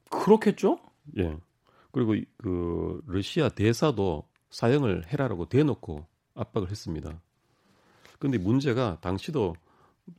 그렇겠죠? 0.10 0.80
예. 1.18 1.38
그리고 1.92 2.16
그 2.38 3.02
러시아 3.08 3.50
대사도 3.50 4.28
사형을 4.50 5.12
해라라고 5.12 5.48
대놓고 5.48 6.06
압박을 6.36 6.70
했습니다. 6.70 7.22
그런데 8.20 8.38
문제가 8.38 9.00
당시도 9.02 9.56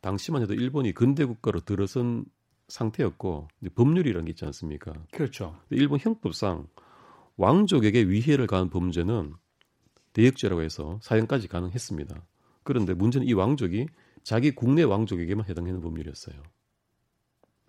당시만 0.01 0.43
해도 0.43 0.55
일본이 0.55 0.93
근대 0.93 1.25
국가로 1.25 1.61
들어선 1.61 2.25
상태였고 2.69 3.49
법률이라는 3.75 4.25
게 4.25 4.31
있지 4.31 4.45
않습니까? 4.45 4.93
그렇죠. 5.13 5.59
일본 5.71 5.99
형법상 5.99 6.67
왕족에게 7.37 8.09
위해를 8.09 8.47
가한 8.47 8.71
범죄는 8.71 9.35
대역죄라고 10.13 10.63
해서 10.63 10.99
사형까지 11.03 11.49
가능했습니다. 11.49 12.25
그런데 12.63 12.95
문제는 12.95 13.27
이 13.27 13.33
왕족이 13.33 13.87
자기 14.23 14.53
국내 14.53 14.83
왕족에게만 14.83 15.47
해당하는 15.49 15.81
법률이었어요. 15.81 16.43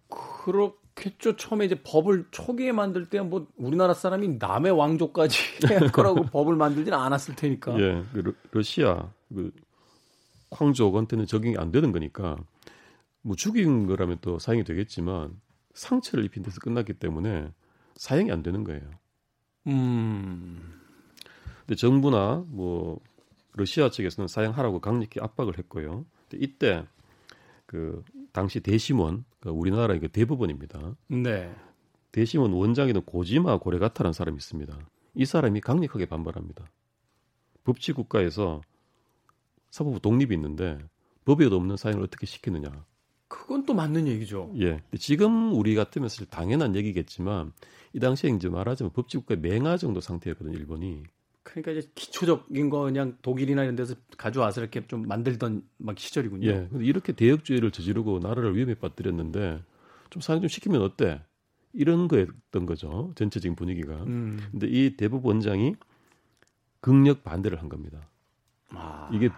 그렇 0.07 0.84
겠죠. 0.95 1.35
처음에 1.35 1.65
이제 1.65 1.81
법을 1.83 2.27
초기에 2.31 2.71
만들 2.71 3.09
때 3.09 3.19
뭐 3.19 3.47
우리나라 3.57 3.93
사람이 3.93 4.37
남의 4.39 4.71
왕족까지 4.71 5.37
해야 5.69 5.79
할 5.81 5.91
거라고 5.91 6.23
법을 6.31 6.55
만들지는 6.55 6.97
않았을 6.97 7.35
테니까. 7.35 7.79
예, 7.79 8.03
그 8.13 8.35
러시아 8.51 9.11
그 9.29 9.51
황족한테는 10.51 11.25
적용이 11.25 11.57
안 11.57 11.71
되는 11.71 11.91
거니까 11.91 12.37
뭐 13.21 13.35
죽인 13.35 13.87
거라면 13.87 14.19
또 14.21 14.39
사형이 14.39 14.63
되겠지만 14.63 15.39
상처를 15.73 16.23
입힌 16.25 16.43
데서 16.43 16.59
끝났기 16.61 16.93
때문에 16.93 17.51
사형이 17.95 18.31
안 18.31 18.43
되는 18.43 18.63
거예요. 18.63 18.81
음. 19.67 20.79
근데 21.61 21.75
정부나 21.75 22.45
뭐 22.47 22.99
러시아 23.53 23.89
측에서는 23.89 24.27
사양하라고 24.27 24.79
강력히 24.79 25.19
압박을 25.19 25.57
했고요. 25.57 26.05
이때 26.33 26.85
그 27.65 28.03
당시 28.31 28.59
대심원 28.59 29.25
그 29.45 29.51
우리나라의 29.51 29.99
그 29.99 30.07
대법원입니다. 30.07 30.95
네. 31.07 31.53
대심원 32.11 32.51
원장이던 32.53 33.03
고지마 33.03 33.59
고레가타라는 33.59 34.11
사람이 34.11 34.37
있습니다. 34.37 34.75
이 35.13 35.25
사람이 35.25 35.61
강력하게 35.61 36.07
반발합니다. 36.07 36.65
법치 37.63 37.93
국가에서 37.93 38.61
사법부 39.69 39.99
독립이 39.99 40.33
있는데 40.33 40.79
법에도 41.25 41.57
없는 41.57 41.77
사용을 41.77 42.03
어떻게 42.03 42.25
시키느냐. 42.25 42.85
그건 43.27 43.67
또 43.67 43.75
맞는 43.75 44.07
얘기죠. 44.07 44.51
예. 44.59 44.81
지금 44.97 45.53
우리 45.53 45.75
같으면 45.75 46.09
사실 46.09 46.25
당연한 46.25 46.75
얘기겠지만 46.75 47.53
이 47.93 47.99
당시에 47.99 48.31
이제 48.31 48.49
말하자면 48.49 48.93
법치 48.93 49.17
국가의 49.17 49.41
맹아 49.41 49.77
정도 49.77 50.01
상태였거든요, 50.01 50.57
일본이. 50.57 51.03
그러니까 51.45 51.71
이제 51.71 51.87
기초적인 51.93 52.69
거 52.69 52.81
그냥 52.81 53.17
독일이나 53.21 53.63
이런 53.63 53.75
데서 53.75 53.95
가져와서 54.17 54.61
이렇게 54.61 54.85
좀 54.87 55.07
만들던 55.07 55.63
막 55.77 55.97
시절이군요. 55.97 56.47
예. 56.47 56.67
근데 56.69 56.83
이렇게 56.83 57.13
대역주의를 57.13 57.71
저지르고 57.71 58.19
나라를 58.19 58.55
위험에 58.55 58.73
빠뜨렸는데 58.73 59.61
좀 60.09 60.21
사용 60.21 60.41
좀 60.41 60.49
시키면 60.49 60.81
어때? 60.81 61.21
이런 61.71 62.07
거였던 62.07 62.65
거죠. 62.65 63.13
전체적인 63.15 63.55
분위기가. 63.55 64.03
음. 64.03 64.39
근데 64.51 64.67
이 64.67 64.97
대법 64.97 65.25
원장이 65.25 65.75
극력 66.81 67.23
반대를 67.23 67.61
한 67.61 67.69
겁니다. 67.69 68.09
아. 68.69 69.09
이게 69.13 69.29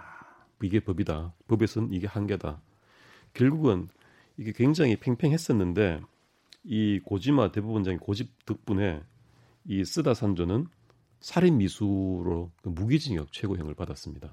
이게 0.63 0.79
법이다. 0.79 1.33
법에서는 1.47 1.91
이게 1.91 2.07
한계다. 2.07 2.61
결국은 3.33 3.89
이게 4.37 4.53
굉장히 4.53 4.95
팽팽했었는데 4.95 6.01
이 6.63 6.99
고지마 7.03 7.51
대법원장의 7.51 7.99
고집 7.99 8.45
덕분에 8.45 9.01
이 9.65 9.83
쓰다 9.83 10.13
산조는 10.13 10.67
살인 11.19 11.57
미수로 11.57 12.51
그 12.61 12.69
무기징역 12.69 13.31
최고형을 13.31 13.73
받았습니다. 13.73 14.29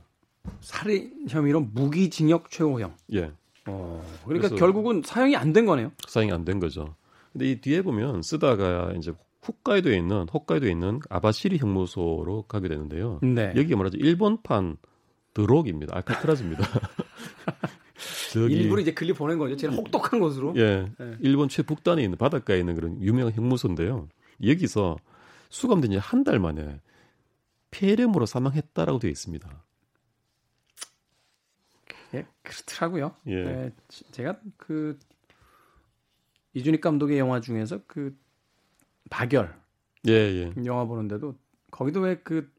살인 0.61 1.27
혐의로 1.29 1.61
무기징역 1.61 2.51
최고형. 2.51 2.95
예. 3.15 3.33
어, 3.67 4.05
그러니까 4.27 4.55
결국은 4.55 5.03
사형이 5.05 5.37
안 5.37 5.53
된 5.53 5.65
거네요. 5.67 5.93
사형이 6.07 6.33
안 6.33 6.45
된 6.45 6.61
거죠. 6.61 6.95
근데 7.33 7.51
이 7.51 7.61
뒤에 7.61 7.83
보면 7.83 8.23
쓰다가 8.23 8.93
이제 8.97 9.13
홋카이도에 9.47 9.97
있는 9.97 10.27
홋카이도에 10.33 10.71
있는 10.71 11.01
아바시리 11.09 11.59
형무소로 11.59 12.43
가게 12.43 12.69
되는데요. 12.69 13.19
네. 13.23 13.53
여기가 13.57 13.77
말하자 13.77 13.97
일본판 14.01 14.77
드록입니다. 15.33 15.97
알카트라즈입니다. 15.97 16.63
저기, 18.33 18.55
일부러 18.55 18.81
이제 18.83 18.93
글리 18.93 19.13
보낸 19.13 19.39
거죠. 19.39 19.57
제일 19.57 19.73
혹독한 19.73 20.21
곳으로. 20.21 20.53
예. 20.57 20.91
네. 20.99 21.17
일본 21.21 21.49
최북단에 21.49 22.03
있는 22.03 22.19
바닷가에 22.19 22.59
있는 22.59 22.75
그런 22.75 23.01
유명한 23.01 23.33
형무소인데요. 23.33 24.09
여기서 24.45 24.97
수감된 25.51 25.91
지 25.93 25.99
한 25.99 26.25
달 26.25 26.39
만에 26.39 26.81
폐렴으로 27.71 28.27
사망했다라고 28.27 28.99
되어 28.99 29.11
있습니다. 29.11 29.65
예, 32.15 32.27
그렇더라고요. 32.43 33.17
예. 33.27 33.45
네, 33.45 33.73
제가 34.13 34.39
그 34.57 34.99
이준익 36.55 36.81
감독의 36.81 37.19
영화 37.19 37.41
중에서 37.41 37.81
그 37.87 38.17
박열 39.11 39.61
예, 40.07 40.13
예. 40.13 40.53
영화 40.65 40.85
보는데도 40.85 41.35
거기도 41.71 42.01
왜 42.01 42.17
그 42.23 42.53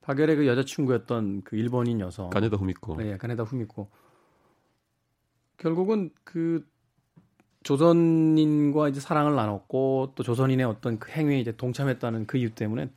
박열의 0.00 0.36
그 0.36 0.46
여자친구였던 0.46 1.42
그 1.42 1.56
일본인 1.56 1.98
여성 2.00 2.30
가네다 2.30 2.56
후미코. 2.56 2.96
네, 2.96 3.18
가네다 3.18 3.42
후미코. 3.42 3.90
결국은 5.58 6.10
그 6.22 6.64
조선인과 7.66 8.88
이제 8.90 9.00
사랑을 9.00 9.34
나눴고 9.34 10.12
또 10.14 10.22
조선인의 10.22 10.64
어떤 10.66 10.98
그 11.00 11.10
행위에 11.10 11.40
이제 11.40 11.52
동참했다는 11.56 12.26
그 12.26 12.38
이유 12.38 12.50
때문에 12.50 12.88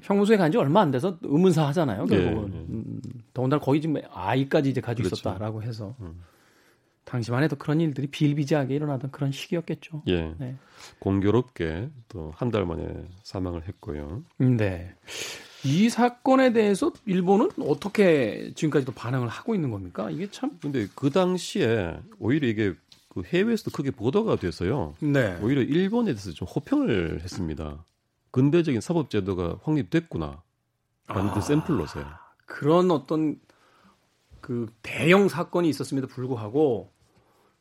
형무소에 0.00 0.36
간 0.38 0.50
지 0.50 0.56
얼마 0.58 0.80
안 0.80 0.90
돼서 0.90 1.18
의문사 1.22 1.66
하잖아요. 1.68 2.06
결국은 2.06 2.52
예, 2.54 2.56
예. 2.58 2.60
음, 2.70 3.00
더군다나 3.34 3.60
거기 3.60 3.80
지금 3.82 4.00
아이까지 4.10 4.70
이제 4.70 4.80
가지고 4.80 5.08
그렇죠. 5.08 5.20
있었다라고 5.28 5.62
해서 5.62 5.94
음. 6.00 6.22
당시만 7.04 7.42
해도 7.42 7.56
그런 7.56 7.80
일들이 7.80 8.06
비일비재하게 8.06 8.74
일어나던 8.74 9.10
그런 9.10 9.30
시기였겠죠. 9.30 10.02
예. 10.08 10.34
네. 10.38 10.56
공교롭게 10.98 11.90
또 12.08 12.32
한 12.34 12.50
달 12.50 12.64
만에 12.64 12.82
사망을 13.24 13.68
했고요. 13.68 14.22
네. 14.38 14.94
이 15.64 15.88
사건에 15.90 16.52
대해서 16.52 16.92
일본은 17.06 17.50
어떻게 17.60 18.52
지금까지도 18.54 18.92
반응을 18.92 19.28
하고 19.28 19.54
있는 19.54 19.70
겁니까? 19.70 20.10
이게 20.10 20.30
참. 20.30 20.58
근데 20.62 20.86
그 20.94 21.10
당시에 21.10 21.98
오히려 22.20 22.46
이게 22.48 22.74
그 23.16 23.22
해외에서도 23.24 23.70
크게 23.74 23.92
보도가 23.92 24.36
돼서요. 24.36 24.92
네. 25.00 25.38
오히려 25.40 25.62
일본에 25.62 26.12
대해서 26.12 26.32
좀 26.32 26.46
호평을 26.46 27.22
했습니다. 27.22 27.82
근대적인 28.30 28.82
사법 28.82 29.08
제도가 29.08 29.60
확립됐구나. 29.62 30.42
라는 31.08 31.30
아, 31.30 31.40
샘플로서요. 31.40 32.04
그런 32.44 32.90
어떤 32.90 33.40
그 34.42 34.66
대형 34.82 35.28
사건이 35.30 35.66
있었음에도 35.70 36.08
불구하고 36.08 36.92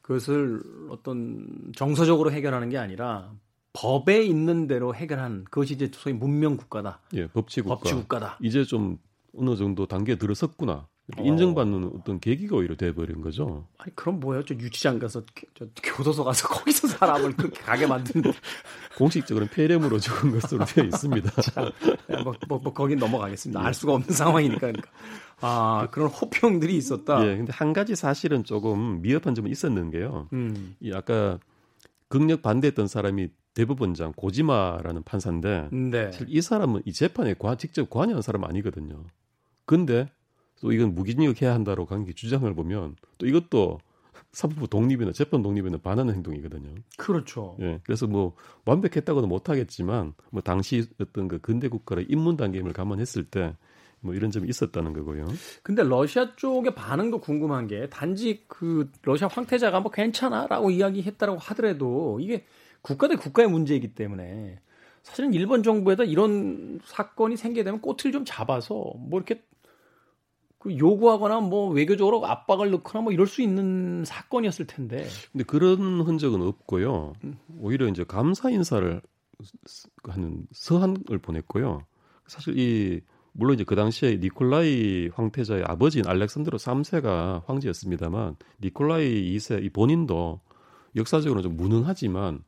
그것을 0.02 0.62
어떤 0.90 1.72
정서적으로 1.74 2.34
해결하는 2.34 2.68
게 2.68 2.78
아니라 2.78 3.32
법에 3.72 4.24
있는 4.26 4.68
대로 4.68 4.94
해결한 4.94 5.46
그것이 5.46 5.76
이제 5.76 5.90
소위 5.94 6.14
문명 6.14 6.58
국가다. 6.58 7.00
예, 7.14 7.28
법치 7.28 7.62
국가. 7.62 7.76
법치 7.78 7.94
국가다. 7.94 8.40
이제 8.42 8.66
좀 8.66 8.98
어느 9.38 9.56
정도 9.56 9.86
단계에 9.86 10.18
들어섰구나. 10.18 10.90
어. 11.18 11.24
인정받는 11.24 11.92
어떤 11.96 12.20
계기가 12.20 12.56
오히려 12.56 12.76
돼버린 12.76 13.22
거죠. 13.22 13.68
아니 13.78 13.96
그럼 13.96 14.20
뭐예요? 14.20 14.44
저 14.44 14.56
유치장 14.56 14.98
가서 14.98 15.24
저 15.54 15.68
교도소 15.84 16.24
가서 16.24 16.48
거기서 16.50 16.88
사람을 16.88 17.36
그렇게 17.36 17.62
가게 17.62 17.86
만드는 17.86 18.34
공식적으로는 18.98 19.54
폐렴으로 19.54 20.00
죽은 20.00 20.32
것으로 20.32 20.66
되어 20.66 20.86
있습니다. 20.86 21.30
자, 21.42 21.72
뭐, 22.24 22.34
뭐, 22.48 22.60
뭐 22.60 22.74
거긴 22.74 22.98
넘어가겠습니다. 22.98 23.64
알 23.64 23.74
수가 23.74 23.94
없는 23.94 24.10
상황이니까. 24.10 24.60
그러니까. 24.60 24.90
아 25.42 25.88
그런 25.92 26.08
호평들이 26.10 26.76
있었다. 26.76 27.22
예, 27.28 27.38
근데 27.38 27.52
한 27.54 27.74
가지 27.74 27.96
사실은 27.96 28.44
조금 28.44 29.02
미흡한 29.02 29.36
점은 29.36 29.52
있었는 29.52 29.92
게요. 29.92 30.28
음. 30.34 30.76
이 30.80 30.92
아까 30.92 31.38
극력 32.08 32.42
반대했던 32.42 32.88
사람이 32.88 33.30
대법원장 33.54 34.14
고지마라는 34.16 35.04
판사인데 35.04 35.70
네. 35.72 36.12
사실 36.12 36.28
이 36.30 36.42
사람은 36.42 36.82
이 36.86 36.94
재판에 36.94 37.36
관, 37.36 37.58
직접 37.58 37.90
관여한 37.90 38.22
사람 38.22 38.44
아니거든요. 38.44 39.04
근데 39.66 40.10
또 40.62 40.72
이건 40.72 40.96
무기징역 40.96 41.42
해야 41.42 41.54
한다고 41.54 41.86
강기 41.86 42.14
주장을 42.14 42.52
보면 42.54 42.96
또 43.18 43.28
이것도 43.28 43.80
사법부 44.32 44.68
독립이나 44.68 45.12
재판 45.12 45.42
독립에는 45.42 45.82
반하는 45.82 46.14
행동이거든요. 46.16 46.76
그렇죠. 46.98 47.56
예. 47.62 47.80
그래서 47.84 48.08
뭐 48.08 48.36
완벽했다고는 48.66 49.30
못하겠지만 49.30 50.14
뭐 50.32 50.42
당시 50.42 50.88
어떤 51.00 51.28
그 51.28 51.40
근대 51.40 51.68
국가의 51.68 52.08
입문 52.10 52.38
단계임을 52.38 52.74
감안했을 52.74 53.26
때 53.26 53.56
뭐 54.06 54.14
이런 54.14 54.32
점이 54.32 54.48
있었다는 54.48 54.94
거고요. 54.94 55.28
근데 55.64 55.84
러시아 55.84 56.36
쪽의 56.36 56.76
반응도 56.76 57.20
궁금한 57.20 57.68
게 57.68 57.90
단지 57.90 58.44
그 58.48 58.90
러시아 59.02 59.28
황태자가 59.28 59.80
뭐 59.80 59.92
괜찮아라고 59.92 60.70
이야기했다라고 60.70 61.40
하더라도 61.40 62.20
이게 62.22 62.46
국가 62.82 63.08
대 63.08 63.16
국가의 63.16 63.50
문제이기 63.50 63.96
때문에 63.96 64.60
사실은 65.02 65.34
일본 65.34 65.64
정부에다 65.64 66.04
이런 66.04 66.80
사건이 66.86 67.36
생기게 67.36 67.64
되면 67.64 67.82
꽃을 67.82 68.12
좀 68.12 68.24
잡아서 68.26 68.76
뭐 68.98 69.20
이렇게 69.20 69.36
그 69.36 69.42
요구하거나 70.72 71.42
뭐 71.42 71.70
외교적으로 71.70 72.26
압박을 72.26 72.72
넣거나 72.72 73.04
뭐 73.04 73.14
이럴 73.14 73.28
수 73.28 73.42
있는 73.42 74.04
사건이었을 74.06 74.68
텐데. 74.68 75.06
근데 75.32 75.44
그런 75.44 76.02
흔적은 76.02 76.42
없고요. 76.42 77.14
오히려 77.60 77.88
이제 77.88 78.04
감사 78.04 78.50
인사를 78.50 79.02
하는 80.04 80.48
서한을 80.52 81.20
보냈고요. 81.22 81.82
사실 82.28 82.58
이 82.58 83.02
물론 83.34 83.56
이제 83.56 83.64
그 83.66 83.76
당시에 83.76 84.18
니콜라이 84.18 85.10
황태자의 85.14 85.64
아버지인 85.66 86.08
알렉산드로 86.08 86.58
3세가 86.58 87.46
황제였습니다만 87.46 88.38
니콜라이 88.64 89.36
2세 89.36 89.64
이 89.64 89.70
본인도 89.70 90.40
역사적으로 90.96 91.42
좀 91.42 91.58
무능하지만 91.58 92.44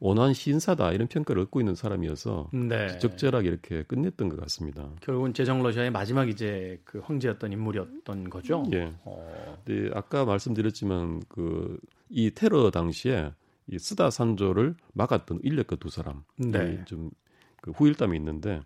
원한 0.00 0.34
신사다 0.34 0.92
이런 0.92 1.08
평가를 1.08 1.42
얻고 1.42 1.60
있는 1.60 1.74
사람이어서 1.74 2.50
네. 2.52 2.98
적절하게 2.98 3.48
이렇게 3.48 3.82
끝냈던 3.84 4.28
것 4.28 4.40
같습니다. 4.40 4.88
결국은 5.00 5.34
제정 5.34 5.62
러시아의 5.62 5.90
마지막 5.90 6.28
이제 6.28 6.80
그 6.84 7.00
황제였던 7.00 7.52
인물이었던 7.52 8.30
거죠. 8.30 8.64
예. 8.72 8.92
어. 9.04 9.58
네, 9.66 9.90
아까 9.94 10.24
말씀드렸지만 10.24 11.22
그 11.28 11.78
이 12.10 12.30
테러 12.32 12.70
당시에 12.70 13.32
이 13.68 13.78
쓰다 13.78 14.10
산조를 14.10 14.74
막았던 14.92 15.40
인력거 15.42 15.76
두 15.76 15.88
사람 15.88 16.24
네. 16.36 16.84
좀그 16.84 17.70
후일담이 17.76 18.16
있는데 18.18 18.60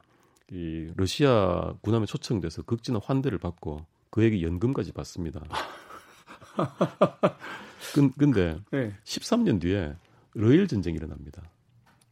이 0.51 0.91
러시아 0.97 1.75
군함에 1.83 2.07
초청돼서 2.07 2.63
극진한 2.63 3.01
환대를 3.05 3.39
받고 3.39 3.85
그에게 4.11 4.43
연금까지 4.43 4.93
받습니다. 4.93 5.43
근, 7.95 8.11
근데 8.13 8.59
네. 8.71 8.95
13년 9.05 9.61
뒤에 9.61 9.95
러일 10.35 10.69
전쟁이 10.69 10.97
일어납니다. 10.97 11.43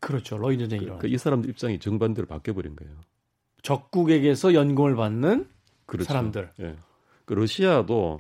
그렇죠. 0.01 0.37
러일 0.37 0.59
전쟁이 0.59 0.83
일어나. 0.83 0.99
그러니까 0.99 1.15
이 1.15 1.19
사람들 1.19 1.51
입장이 1.51 1.79
정반대로 1.79 2.27
바뀌어 2.27 2.55
버린 2.55 2.75
거예요. 2.75 2.95
적국에게서 3.63 4.55
연금을 4.55 4.97
받는 4.97 5.49
그렇죠. 5.87 6.09
사람들. 6.09 6.53
예. 6.61 6.77
그 7.25 7.35
러시아도 7.35 8.19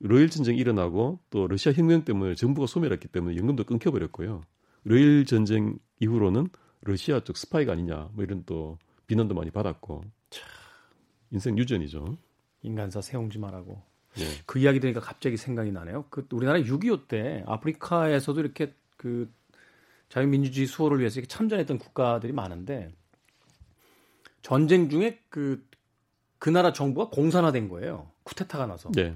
러일 0.00 0.28
전쟁이 0.28 0.58
일어나고 0.58 1.20
또 1.30 1.46
러시아 1.46 1.72
혁명 1.72 2.04
때문에 2.04 2.34
정부가 2.34 2.66
소멸했기 2.66 3.08
때문에 3.08 3.36
연금도 3.36 3.64
끊겨 3.64 3.90
버렸고요. 3.90 4.42
러일 4.84 5.24
전쟁 5.24 5.78
이후로는 6.00 6.48
러시아 6.82 7.20
쪽 7.20 7.38
스파이가 7.38 7.72
아니냐 7.72 8.10
뭐 8.12 8.24
이런 8.24 8.42
또 8.44 8.78
비난도 9.06 9.34
많이 9.34 9.50
받았고 9.50 10.04
인생 11.30 11.56
유전이죠. 11.56 12.18
인간사 12.62 13.00
새옹지마라고 13.00 13.82
네. 14.16 14.24
그 14.46 14.58
이야기 14.58 14.80
들으니까 14.80 15.00
갑자기 15.00 15.36
생각이 15.36 15.72
나네요. 15.72 16.04
그 16.10 16.26
우리나라 16.32 16.58
6.25 16.58 17.08
때 17.08 17.42
아프리카에서도 17.46 18.38
이렇게 18.40 18.74
그 19.04 19.30
자유민주주의 20.08 20.66
수호를 20.66 20.98
위해서 20.98 21.20
이렇게 21.20 21.28
참전했던 21.28 21.78
국가들이 21.78 22.32
많은데 22.32 22.88
전쟁 24.40 24.88
중에 24.88 25.18
그, 25.28 25.62
그 26.38 26.48
나라 26.48 26.72
정부가 26.72 27.10
공산화된 27.10 27.68
거예요. 27.68 28.10
쿠데타가 28.22 28.64
나서. 28.64 28.90
네. 28.92 29.14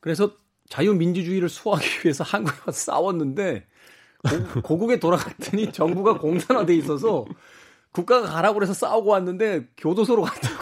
그래서 0.00 0.36
자유민주주의를 0.68 1.48
수호하기 1.48 1.86
위해서 2.04 2.24
한국에 2.24 2.58
와서 2.66 2.72
싸웠는데 2.72 3.66
고, 4.62 4.76
국에 4.76 5.00
돌아갔더니 5.00 5.72
정부가 5.72 6.18
공산화돼 6.18 6.76
있어서 6.76 7.24
국가가 7.92 8.28
가라고 8.28 8.56
그래서 8.56 8.74
싸우고 8.74 9.08
왔는데 9.12 9.68
교도소로 9.78 10.24
갔다고 10.24 10.56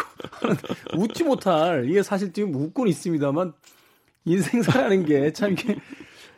웃지 0.96 1.24
못할 1.24 1.90
이게 1.90 2.04
사실 2.04 2.32
지금 2.32 2.54
웃고는 2.54 2.88
있습니다만 2.88 3.52
인생사라는 4.26 5.06
게 5.06 5.32
참 5.32 5.54
이게 5.54 5.76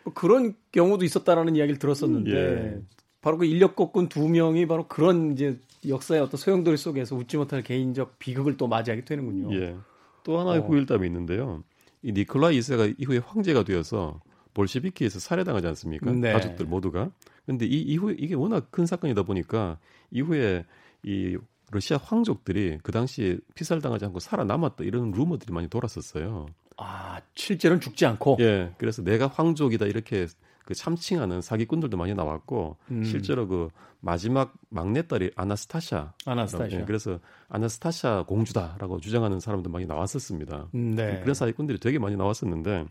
뭐 0.04 0.12
그런 0.14 0.54
경우도 0.72 1.04
있었다라는 1.04 1.56
이야기를 1.56 1.78
들었었는데 1.78 2.30
예. 2.32 2.80
바로 3.20 3.38
그 3.38 3.44
인력 3.44 3.76
거꾼 3.76 4.08
두 4.08 4.28
명이 4.28 4.66
바로 4.66 4.88
그런 4.88 5.32
이제 5.32 5.58
역사의 5.86 6.20
어떤 6.22 6.38
소용돌이 6.38 6.76
속에서 6.76 7.16
웃지 7.16 7.36
못할 7.36 7.62
개인적 7.62 8.18
비극을 8.18 8.56
또 8.56 8.66
맞이하게 8.66 9.04
되는군요. 9.04 9.54
예. 9.54 9.76
또 10.24 10.38
하나의 10.38 10.60
어. 10.60 10.66
후일담이 10.66 11.06
있는데요. 11.06 11.62
이 12.02 12.12
니콜라이 12.12 12.58
2세가 12.58 12.94
이후에 12.98 13.18
황제가 13.18 13.64
되어서 13.64 14.20
볼셰비키에서 14.54 15.20
살해당하지 15.20 15.66
않습니까? 15.68 16.10
네. 16.12 16.32
가족들 16.32 16.66
모두가. 16.66 17.10
근데 17.46 17.66
이 17.66 17.80
이후에 17.82 18.16
이게 18.18 18.34
워낙 18.34 18.70
큰 18.70 18.86
사건이다 18.86 19.22
보니까 19.22 19.78
이후에 20.10 20.64
이 21.02 21.36
러시아 21.70 21.98
황족들이 21.98 22.78
그 22.82 22.90
당시에 22.90 23.38
피살당하지 23.54 24.04
않고 24.06 24.18
살아남았다 24.18 24.84
이런 24.84 25.12
루머들이 25.12 25.52
많이 25.52 25.68
돌았었어요. 25.68 26.46
아, 26.82 27.20
실제로는 27.34 27.80
죽지 27.80 28.06
않고? 28.06 28.36
예. 28.40 28.72
그래서 28.78 29.02
내가 29.02 29.26
황족이다 29.28 29.86
이렇게 29.86 30.26
그 30.64 30.74
참칭하는 30.74 31.40
사기꾼들도 31.42 31.96
많이 31.96 32.14
나왔고 32.14 32.76
음. 32.90 33.04
실제로 33.04 33.46
그 33.48 33.68
마지막 34.00 34.54
막내딸이 34.70 35.32
아나스타샤. 35.36 36.14
아나스타샤. 36.24 36.76
예, 36.80 36.84
그래서 36.84 37.18
아나스타샤 37.48 38.24
공주다라고 38.26 39.00
주장하는 39.00 39.40
사람도 39.40 39.68
많이 39.68 39.84
나왔었습니다. 39.86 40.68
음, 40.74 40.94
네. 40.94 41.20
그런 41.20 41.34
사기꾼들이 41.34 41.78
되게 41.80 41.98
많이 41.98 42.16
나왔었는데 42.16 42.86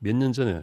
몇 0.00 0.16
년 0.16 0.32
전에 0.32 0.62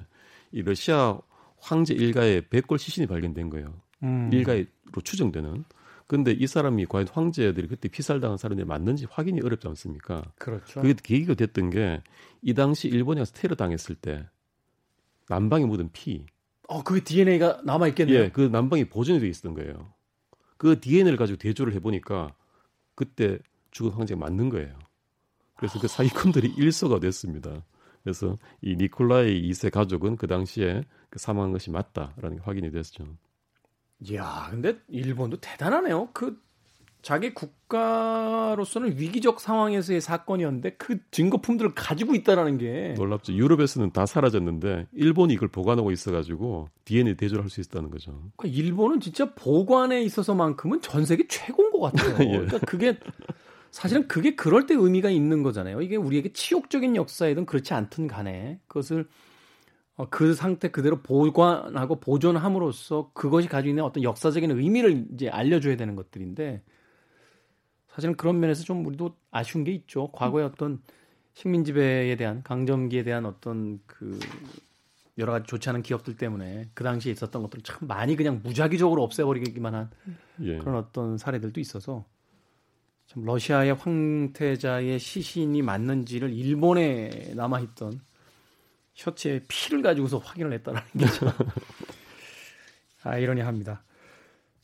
이 0.51 0.61
러시아 0.61 1.17
황제 1.59 1.93
일가의 1.93 2.47
백골 2.49 2.77
시신이 2.79 3.07
발견된 3.07 3.49
거예요. 3.49 3.73
음. 4.03 4.29
일가로 4.31 4.65
추정되는. 5.03 5.63
근데 6.07 6.31
이 6.31 6.45
사람이 6.45 6.85
과연 6.85 7.07
황제들이 7.11 7.67
그때 7.67 7.89
피살당한 7.89 8.37
사람이 8.37 8.63
맞는지 8.63 9.07
확인이 9.09 9.41
어렵지 9.41 9.67
않습니까? 9.69 10.23
그렇죠. 10.37 10.81
그게 10.81 10.93
계기가 11.01 11.33
됐던 11.33 11.69
게 11.71 12.01
이 12.45 12.53
당시 12.53 12.87
일본에 12.87 13.21
가서 13.21 13.33
테러 13.33 13.55
당했을 13.55 13.95
때 13.95 14.23
남방에 15.29 15.65
묻은 15.65 15.89
피. 15.91 16.27
어, 16.67 16.83
그게 16.83 17.03
DNA가 17.03 17.61
남아 17.65 17.87
있겠네요. 17.89 18.19
예, 18.19 18.29
그 18.29 18.41
남방이 18.41 18.85
보존이 18.85 19.19
돼 19.19 19.27
있었던 19.27 19.55
거예요. 19.55 19.91
그 20.57 20.79
DNA를 20.79 21.17
가지고 21.17 21.37
대조를 21.37 21.73
해 21.73 21.79
보니까 21.79 22.35
그때 22.93 23.39
죽은 23.71 23.91
황제가 23.93 24.19
맞는 24.19 24.49
거예요. 24.49 24.77
그래서 25.57 25.79
그 25.79 25.87
사기꾼들이 25.87 26.53
일소가 26.55 26.99
됐습니다. 26.99 27.65
그래서 28.03 28.37
이 28.61 28.75
니콜라이 28.75 29.49
2세 29.49 29.71
가족은 29.71 30.15
그 30.15 30.27
당시에 30.27 30.83
그 31.09 31.17
사망한 31.17 31.51
것이 31.51 31.71
맞다라는 31.71 32.37
게 32.37 32.43
확인이 32.43 32.69
됐죠. 32.71 33.05
이야, 34.09 34.47
근데 34.51 34.77
일본도 34.87 35.37
대단하네요. 35.41 36.09
그 36.13 36.39
자기 37.01 37.35
국가로서는 37.35 38.97
위기적 38.97 39.39
상황에서의 39.39 40.01
사건이었는데 40.01 40.71
그 40.77 40.97
증거품들을 41.11 41.75
가지고 41.75 42.15
있다라는 42.15 42.57
게 42.57 42.95
놀랍죠. 42.97 43.33
유럽에서는 43.33 43.91
다 43.91 44.07
사라졌는데 44.07 44.87
일본이 44.91 45.35
이걸 45.35 45.49
보관하고 45.49 45.91
있어가지고 45.91 46.69
DNA 46.85 47.15
대조를 47.15 47.43
할 47.43 47.49
수 47.51 47.61
있다는 47.61 47.91
거죠. 47.91 48.31
그러니까 48.35 48.59
일본은 48.59 48.99
진짜 49.01 49.31
보관에 49.35 50.01
있어서만큼은 50.01 50.81
전 50.81 51.05
세계 51.05 51.27
최고인 51.27 51.71
것 51.71 51.79
같아요. 51.79 52.15
예. 52.27 52.31
그러니까 52.37 52.57
그게 52.65 52.97
사실은 53.69 54.07
그게 54.07 54.35
그럴 54.35 54.65
때 54.65 54.73
의미가 54.73 55.11
있는 55.11 55.43
거잖아요. 55.43 55.81
이게 55.83 55.97
우리에게 55.97 56.33
치욕적인 56.33 56.95
역사이든 56.95 57.45
그렇지 57.45 57.75
않든 57.75 58.07
간에 58.07 58.59
그것을 58.67 59.01
어, 59.01 59.05
그 60.09 60.33
상태 60.33 60.69
그대로 60.69 61.01
보관하고 61.01 61.99
보존함으로써 61.99 63.11
그것이 63.13 63.47
가지고 63.47 63.69
있는 63.69 63.83
어떤 63.83 64.03
역사적인 64.03 64.51
의미를 64.51 65.05
이제 65.13 65.29
알려줘야 65.29 65.77
되는 65.77 65.95
것들인데 65.95 66.61
사실은 67.87 68.17
그런 68.17 68.41
면에서 68.41 68.63
좀 68.63 68.85
우리도 68.85 69.15
아쉬운 69.31 69.63
게 69.63 69.71
있죠. 69.71 70.11
과거의 70.11 70.45
어떤 70.45 70.81
식민 71.33 71.63
지배에 71.63 72.15
대한 72.17 72.43
강점기에 72.43 73.03
대한 73.03 73.25
어떤 73.25 73.79
그 73.85 74.19
여러 75.17 75.31
가지 75.31 75.45
좋지 75.47 75.69
않은 75.69 75.81
기억들 75.81 76.17
때문에 76.17 76.69
그 76.73 76.83
당시에 76.83 77.13
있었던 77.13 77.41
것들을 77.43 77.63
참 77.63 77.87
많이 77.87 78.17
그냥 78.17 78.41
무작위적으로 78.43 79.01
없애버리기만 79.03 79.73
한 79.73 79.89
예. 80.41 80.57
그런 80.57 80.75
어떤 80.75 81.17
사례들도 81.17 81.61
있어서 81.61 82.03
참 83.07 83.23
러시아의 83.23 83.75
황태자의 83.75 84.99
시신이 84.99 85.61
맞는지를 85.61 86.33
일본에 86.33 87.31
남아있던 87.35 88.01
셔츠에 88.95 89.43
피를 89.47 89.81
가지고서 89.81 90.17
확인을 90.17 90.53
했다는 90.53 90.81
게 90.97 91.05
참 91.05 91.31
아이러니합니다. 93.03 93.83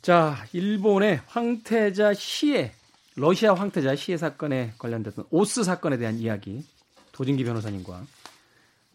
자, 0.01 0.35
일본의 0.53 1.21
황태자 1.27 2.13
시의 2.15 2.71
러시아 3.15 3.53
황태자 3.53 3.95
시해 3.95 4.17
사건에 4.17 4.73
관련됐던 4.79 5.25
오스 5.29 5.63
사건에 5.63 5.97
대한 5.97 6.15
이야기 6.17 6.65
도진기 7.11 7.43
변호사님과 7.43 8.03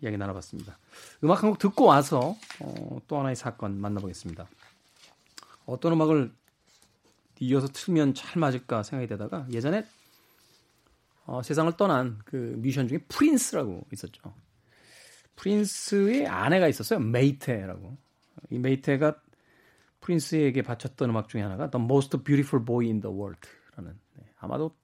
이야기 0.03 0.17
나눠봤습니다. 0.17 0.79
음악 1.23 1.43
한 1.43 1.51
곡 1.51 1.59
듣고 1.59 1.85
와서 1.85 2.37
어, 2.61 3.01
또 3.07 3.19
하나의 3.21 3.37
사건 3.37 3.79
만나보겠습니다. 3.81 4.49
어떤 5.67 5.93
음악을 5.93 6.33
이어서 7.41 7.69
틀면 7.69 8.15
잘 8.15 8.41
맞을까 8.41 8.83
생각이 8.83 9.07
되다가 9.07 9.47
예전에 9.53 9.87
어, 11.27 11.43
세상을 11.43 11.77
떠난 11.77 12.19
그 12.25 12.55
뮤지션 12.59 12.89
중에 12.89 12.99
프린스라고 13.09 13.87
있었죠. 13.93 14.35
프린스의 15.37 16.27
아내가 16.27 16.69
있었어요. 16.69 17.01
메이테라고. 17.01 17.97
이 18.51 18.59
메이테가 18.59 19.21
프린스에게 20.01 20.63
바쳤던 20.63 21.11
음악 21.11 21.29
중에 21.29 21.43
하나가 21.43 21.71
The 21.71 21.83
Most 21.83 22.17
Beautiful 22.25 22.65
Boy 22.65 22.87
in 22.87 23.01
the 23.01 23.15
World라는 23.15 23.99
아마도 24.39 24.75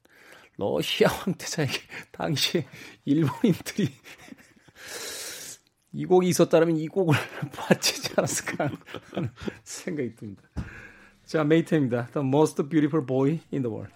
러시아 0.57 1.09
황태자에게 1.09 1.73
당시에 2.13 2.67
일본인들이 3.05 3.89
이 5.95 6.07
곡이 6.07 6.29
있었다면 6.29 6.77
이 6.77 6.89
곡을 6.89 7.15
바치지 7.55 8.15
않았을까 8.17 8.71
하는 9.13 9.31
생각이 9.63 10.15
듭니다. 10.15 10.43
자, 11.25 11.45
메이트입니다. 11.45 12.09
The 12.09 12.27
most 12.27 12.63
beautiful 12.69 13.07
boy 13.07 13.41
in 13.53 13.63
the 13.63 13.71
world. 13.71 13.93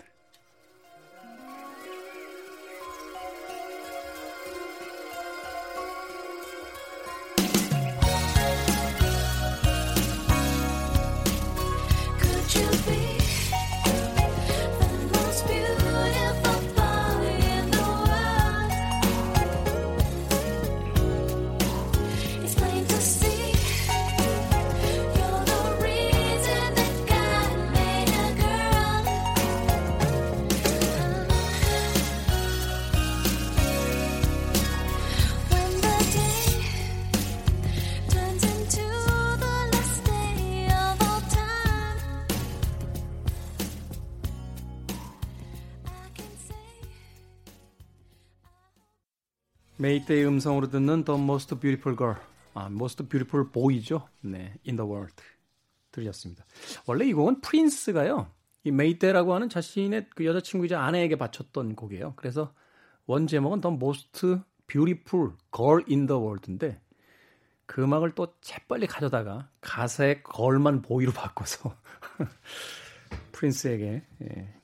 메이테의 49.86 50.24
음성으로 50.24 50.68
듣는 50.68 51.04
The 51.04 51.20
Most 51.20 51.60
Beautiful 51.60 51.96
Girl, 51.96 52.16
아, 52.54 52.66
Most 52.66 53.04
Beautiful 53.04 53.52
Boy죠. 53.52 54.08
네, 54.20 54.52
In 54.66 54.74
the 54.74 54.90
World 54.90 55.14
들으셨습니다. 55.92 56.44
원래 56.86 57.06
이 57.06 57.12
곡은 57.12 57.40
프린스가요. 57.40 58.28
이 58.64 58.72
메이테라고 58.72 59.32
하는 59.32 59.48
자신의 59.48 60.08
그 60.10 60.24
여자친구이자 60.24 60.82
아내에게 60.82 61.14
바쳤던 61.14 61.76
곡이에요. 61.76 62.14
그래서 62.16 62.52
원 63.06 63.28
제목은 63.28 63.60
The 63.60 63.76
Most 63.76 64.38
Beautiful 64.66 65.34
Girl 65.54 65.84
in 65.88 66.08
the 66.08 66.20
World인데 66.20 66.80
그 67.66 67.84
음악을 67.84 68.16
또 68.16 68.34
재빨리 68.40 68.88
가져다가 68.88 69.50
가사의 69.60 70.24
girl만 70.24 70.82
boy로 70.82 71.12
바꿔서 71.12 71.76
프린스에게 73.30 74.02
예, 74.22 74.54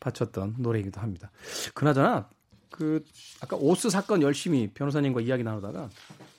바쳤던 0.00 0.56
노래이기도 0.58 1.00
합니다. 1.00 1.30
그나저나 1.74 2.28
그 2.76 3.04
아까 3.40 3.56
오스 3.56 3.90
사건 3.90 4.22
열심히 4.22 4.68
변호사님과 4.72 5.20
이야기 5.22 5.42
나누다가 5.42 5.90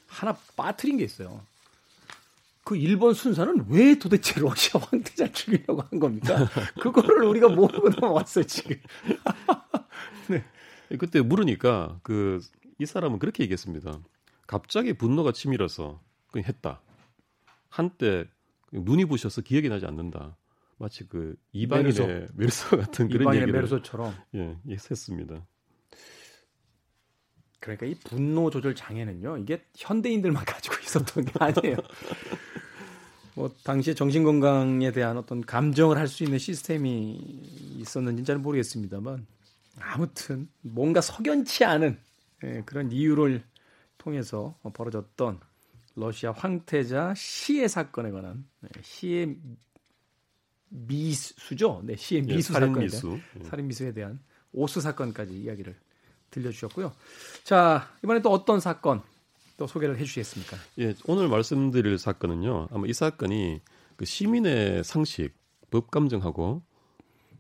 하나 0.08 0.38
빠뜨린 0.56 0.98
게 0.98 1.04
있어요. 1.04 1.42
그 2.64 2.76
일본 2.76 3.14
순사는 3.14 3.66
왜 3.70 3.98
도대체 3.98 4.40
러시아 4.42 4.80
황태자 4.84 5.32
죽이려고 5.32 5.82
한 5.82 6.00
겁니까? 6.00 6.48
그거를 6.82 7.24
우리가 7.24 7.50
모르고 7.50 7.90
넘어왔어요 7.90 8.44
지금. 8.46 8.76
네. 10.30 10.44
그때 10.98 11.22
물으니까 11.22 12.00
그 12.04 12.42
이 12.80 12.86
사람은 12.86 13.20
그렇게 13.20 13.44
얘기했습니다. 13.44 14.00
갑자기 14.46 14.94
분노가 14.94 15.32
치밀어서 15.32 16.02
그냥 16.32 16.46
했다. 16.48 16.82
한때 17.70 18.26
눈이 18.72 19.06
부셔서 19.06 19.42
기억이 19.42 19.70
나지 19.70 19.86
않는다. 19.86 20.38
마치 20.78 21.08
그 21.08 21.36
이방인의 21.54 21.94
메르소, 21.94 22.34
메르소 22.36 22.78
같은 22.78 23.10
그런 23.10 23.34
얘기를 23.34 23.52
메르소처럼 23.52 24.14
예, 24.36 24.58
했습니다. 24.70 25.46
그러니까 27.60 27.86
이 27.86 27.96
분노 27.96 28.50
조절 28.50 28.76
장애는요. 28.76 29.38
이게 29.38 29.64
현대인들만 29.76 30.44
가지고 30.46 30.76
있었던 30.84 31.26
게 31.26 31.32
아니에요. 31.40 31.78
뭐 33.36 33.52
당시에 33.64 33.94
정신 33.94 34.24
건강에 34.24 34.92
대한 34.92 35.18
어떤 35.18 35.42
감정을 35.42 35.98
할 35.98 36.08
수 36.08 36.24
있는 36.24 36.40
시스템이 36.40 37.14
있었는지 37.78 38.24
잘 38.24 38.38
모르겠습니다만 38.40 39.26
아무튼 39.80 40.50
뭔가 40.62 41.02
석연치 41.02 41.64
않은 41.66 42.00
예, 42.44 42.64
그런 42.66 42.92
이유를 42.92 43.44
통해서 43.98 44.58
벌어졌던 44.74 45.40
러시아 45.96 46.32
황태자 46.32 47.14
시해 47.16 47.68
사건에 47.68 48.10
관한 48.12 48.46
네, 48.62 48.70
시해 48.82 49.36
미수죠. 50.70 51.82
네, 51.84 51.96
예, 52.12 52.22
미수 52.22 52.54
예, 52.54 52.60
사건에 52.60 52.86
미수. 52.86 53.02
대한 53.02 53.22
예. 53.40 53.44
살인 53.44 53.68
미수에 53.68 53.94
대한 53.94 54.20
오수 54.52 54.82
사건까지 54.82 55.34
이야기를 55.34 55.76
들려주셨고요. 56.32 56.92
자 57.44 57.90
이번에 58.04 58.22
또 58.22 58.32
어떤 58.32 58.60
사건 58.60 59.02
또 59.58 59.68
소개를 59.68 59.98
해주시겠습니까? 59.98 60.58
예, 60.80 60.94
오늘 61.06 61.28
말씀드릴 61.28 61.98
사건은요. 61.98 62.70
아마 62.72 62.88
이 62.88 62.94
사건이 62.94 63.62
그 63.96 64.06
시민의 64.06 64.84
상식, 64.84 65.34
법 65.72 65.90
감정하고 65.92 66.62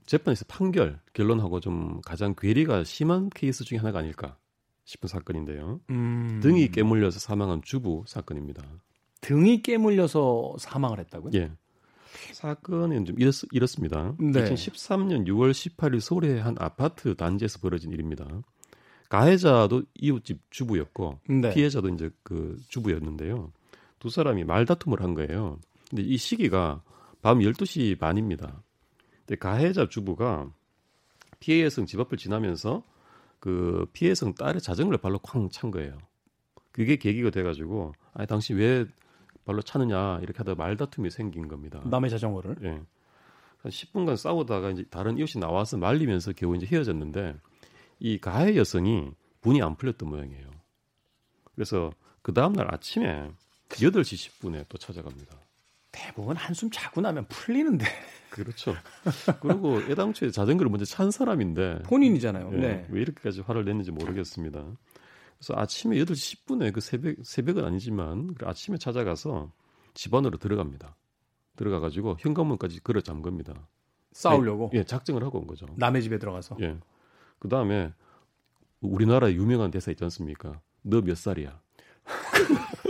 재판에서 0.08 0.45
판결, 0.47 1.00
결론하고 1.13 1.60
좀 1.60 2.02
가장 2.02 2.34
괴리가 2.36 2.84
심한 2.84 3.30
케이스 3.30 3.63
중에 3.63 3.78
하나가 3.78 4.00
아닐까 4.00 4.38
싶은 4.86 5.08
사건인데요. 5.08 5.82
음... 5.89 6.39
등이 6.41 6.71
깨물려서 6.71 7.19
사망한 7.19 7.62
주부 7.63 8.04
사건입니다. 8.08 8.63
등이 9.21 9.62
깨물려서 9.62 10.56
사망을 10.60 11.00
했다고요? 11.00 11.32
예. 11.36 11.52
사건은 12.34 13.06
좀 13.06 13.19
이렇, 13.19 13.32
이렇습니다. 13.52 14.15
네. 14.17 14.43
2013년 14.43 15.28
6월 15.28 15.52
18일 15.52 16.00
서울의 16.00 16.41
한 16.41 16.56
아파트 16.58 17.15
단지에서 17.15 17.60
벌어진 17.60 17.91
일입니다. 17.91 18.26
가해자도 19.10 19.84
이웃집 19.96 20.39
주부였고 20.50 21.20
네. 21.30 21.54
피해자도 21.54 21.89
이제 21.89 22.10
그 22.24 22.58
주부였는데요. 22.67 23.52
두 24.00 24.10
사람이 24.10 24.43
말다툼을 24.43 25.02
한 25.02 25.13
거예요. 25.13 25.60
근데 25.89 26.04
이 26.04 26.17
시기가 26.17 26.82
밤 27.22 27.39
12시 27.39 27.98
반입니다. 27.98 28.62
근데 29.26 29.38
가해자 29.38 29.88
주부가 29.88 30.52
피해 31.39 31.63
여성 31.63 31.86
집 31.86 32.00
앞을 32.00 32.17
지나면서 32.17 32.84
그 33.39 33.86
피해 33.93 34.12
여성 34.12 34.34
딸의 34.34 34.62
자전거를 34.62 35.00
발로 35.00 35.20
쾅 35.20 35.50
찬 35.50 35.72
거예요. 35.72 35.98
그게 36.72 36.96
계기가 36.98 37.30
돼가지고 37.30 37.93
아니 38.13 38.28
당신 38.28 38.58
왜 38.58 38.86
발로 39.46 39.62
차느냐 39.62 40.20
이렇게 40.22 40.38
하다 40.39 40.56
가 40.56 40.63
말다툼이 40.63 41.10
생긴 41.10 41.48
겁니다. 41.48 41.82
남의 41.86 42.10
자전거를? 42.10 42.58
예. 42.63 42.70
한 42.70 43.72
10분간 43.72 44.17
싸우다가 44.17 44.72
이제 44.72 44.84
다른 44.89 45.17
이웃이 45.17 45.39
나와서 45.39 45.78
말리면서 45.78 46.34
겨우 46.34 46.56
이제 46.56 46.67
헤어졌는데 46.67 47.36
이 48.00 48.20
가해 48.20 48.56
여성이 48.56 49.12
분이 49.42 49.62
안 49.62 49.76
풀렸던 49.76 50.10
모양이에요. 50.10 50.50
그래서 51.56 51.92
그 52.22 52.34
다음날 52.34 52.74
아침에 52.74 53.32
8시 53.70 54.30
10분에 54.30 54.66
또 54.70 54.78
찾아갑니다. 54.78 55.38
대부분 55.92 56.36
한숨 56.36 56.70
자고 56.70 57.02
나면 57.02 57.28
풀리는데. 57.28 57.86
그렇죠. 58.30 58.76
그리고 59.42 59.82
애당초에 59.82 60.30
자전거를 60.30 60.70
먼저 60.70 60.86
찬 60.86 61.10
사람인데 61.10 61.84
본인이잖아요. 61.84 62.52
네, 62.52 62.58
네. 62.60 62.88
왜 62.90 63.02
이렇게까지 63.02 63.42
화를 63.42 63.66
냈는지 63.66 63.92
모르겠습니다. 63.92 64.64
그래서 65.38 65.54
아침에 65.56 65.96
8시 65.98 66.46
10분에 66.46 66.74
그 66.74 66.82
새벽 66.82 67.16
새벽은 67.24 67.64
아니지만 67.66 68.36
그 68.36 68.46
아침에 68.46 68.78
찾아가서 68.78 69.52
집 69.94 70.14
안으로 70.14 70.38
들어갑니다. 70.38 70.96
들어가 71.56 71.80
가지고 71.80 72.16
현관문까지 72.20 72.82
걸어 72.84 73.02
잠겁니다. 73.02 73.68
싸우려고? 74.12 74.72
예, 74.74 74.84
작정을 74.84 75.24
하고 75.24 75.40
온 75.40 75.48
거죠. 75.48 75.66
남의 75.76 76.04
집에 76.04 76.20
들어가서. 76.20 76.58
예. 76.62 76.78
그 77.39 77.50
다음에 77.50 77.91
우리나라에 78.82 79.34
유명한 79.34 79.71
대사 79.71 79.91
있지 79.91 80.04
않습니까? 80.04 80.62
너 80.84 81.02
몇 81.02 81.17
살이야? 81.17 81.60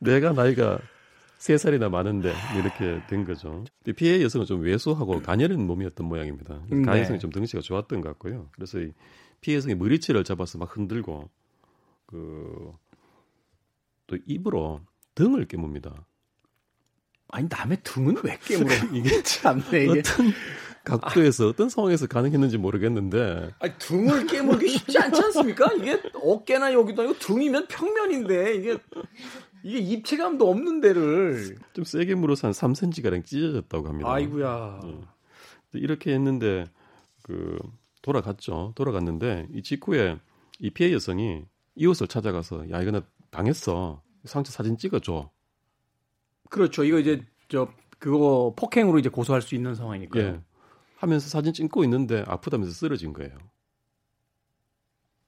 내가 0.00 0.32
나이가 0.32 0.78
세 1.38 1.58
살이나 1.58 1.88
많은데 1.88 2.32
이렇게 2.58 3.02
된 3.08 3.24
거죠. 3.24 3.64
피해 3.96 4.22
여성은 4.22 4.46
좀 4.46 4.62
왜소하고 4.62 5.22
가녀린 5.22 5.66
몸이었던 5.66 6.06
모양입니다. 6.06 6.62
네. 6.68 6.82
가해성이 6.82 7.18
좀 7.18 7.30
덩치가 7.30 7.60
좋았던 7.60 8.00
것 8.00 8.08
같고요. 8.10 8.48
그래서 8.52 8.78
이 8.80 8.92
피해 9.40 9.56
여성이 9.56 9.74
머리채를 9.74 10.24
잡아서 10.24 10.58
막 10.58 10.74
흔들고 10.76 11.28
그 12.06 12.72
또 14.06 14.18
입으로 14.26 14.82
등을 15.14 15.46
깨뭅니다. 15.46 16.04
아니 17.28 17.48
남의 17.50 17.78
등은 17.82 18.16
왜 18.22 18.38
깨물어? 18.44 18.74
이게 18.92 19.20
참네 19.24 19.84
이게. 19.84 20.00
어떤 20.00 20.30
각도에서 20.84 21.46
아. 21.46 21.48
어떤 21.48 21.68
상황에서 21.68 22.06
가능했는지 22.06 22.58
모르겠는데. 22.58 23.50
아니, 23.58 23.72
등을 23.78 24.26
깨물기 24.26 24.68
쉽지 24.68 24.98
않지 24.98 25.22
않습니까? 25.22 25.72
이게 25.72 26.00
어깨나 26.14 26.72
여기도 26.74 27.02
아니고 27.02 27.18
등이면 27.18 27.66
평면인데 27.68 28.54
이게 28.54 28.78
이게 29.62 29.78
입체감도 29.78 30.48
없는 30.48 30.80
데를 30.82 31.56
좀 31.72 31.84
세게 31.84 32.14
물어서 32.14 32.48
한 32.48 32.52
3cm 32.52 33.02
가량 33.02 33.24
찢어졌다고 33.24 33.88
합니다. 33.88 34.12
아이구야. 34.12 34.80
네. 34.84 35.00
이렇게 35.72 36.12
했는데 36.12 36.66
그 37.22 37.58
돌아갔죠. 38.02 38.72
돌아갔는데 38.76 39.48
이 39.52 39.62
직후에 39.62 40.18
이 40.58 40.70
피해 40.70 40.92
여성이 40.92 41.44
이웃을 41.74 42.06
찾아가서 42.06 42.70
야 42.70 42.82
이거 42.82 42.90
나 42.90 43.02
당했어. 43.30 44.02
상처 44.24 44.52
사진 44.52 44.76
찍어줘. 44.76 45.30
그렇죠. 46.50 46.84
이거 46.84 46.98
이제 46.98 47.22
저 47.48 47.68
그거 47.98 48.52
폭행으로 48.56 48.98
이제 48.98 49.08
고소할 49.08 49.40
수 49.40 49.54
있는 49.54 49.74
상황이니까요. 49.74 50.22
예. 50.22 50.40
하면서 51.04 51.28
사진 51.28 51.52
찍고 51.52 51.84
있는데 51.84 52.24
아프다면서 52.26 52.72
쓰러진 52.72 53.12
거예요. 53.12 53.36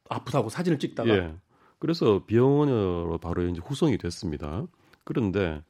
아프다고 0.09 0.49
사진을 0.49 0.79
찍다가? 0.79 1.09
예. 1.11 1.37
그래서 1.79 2.25
병원으로 2.27 3.19
바로 3.19 3.43
이제 3.47 3.61
후송이 3.65 3.99
됐습니다. 3.99 4.67
그런데 5.05 5.63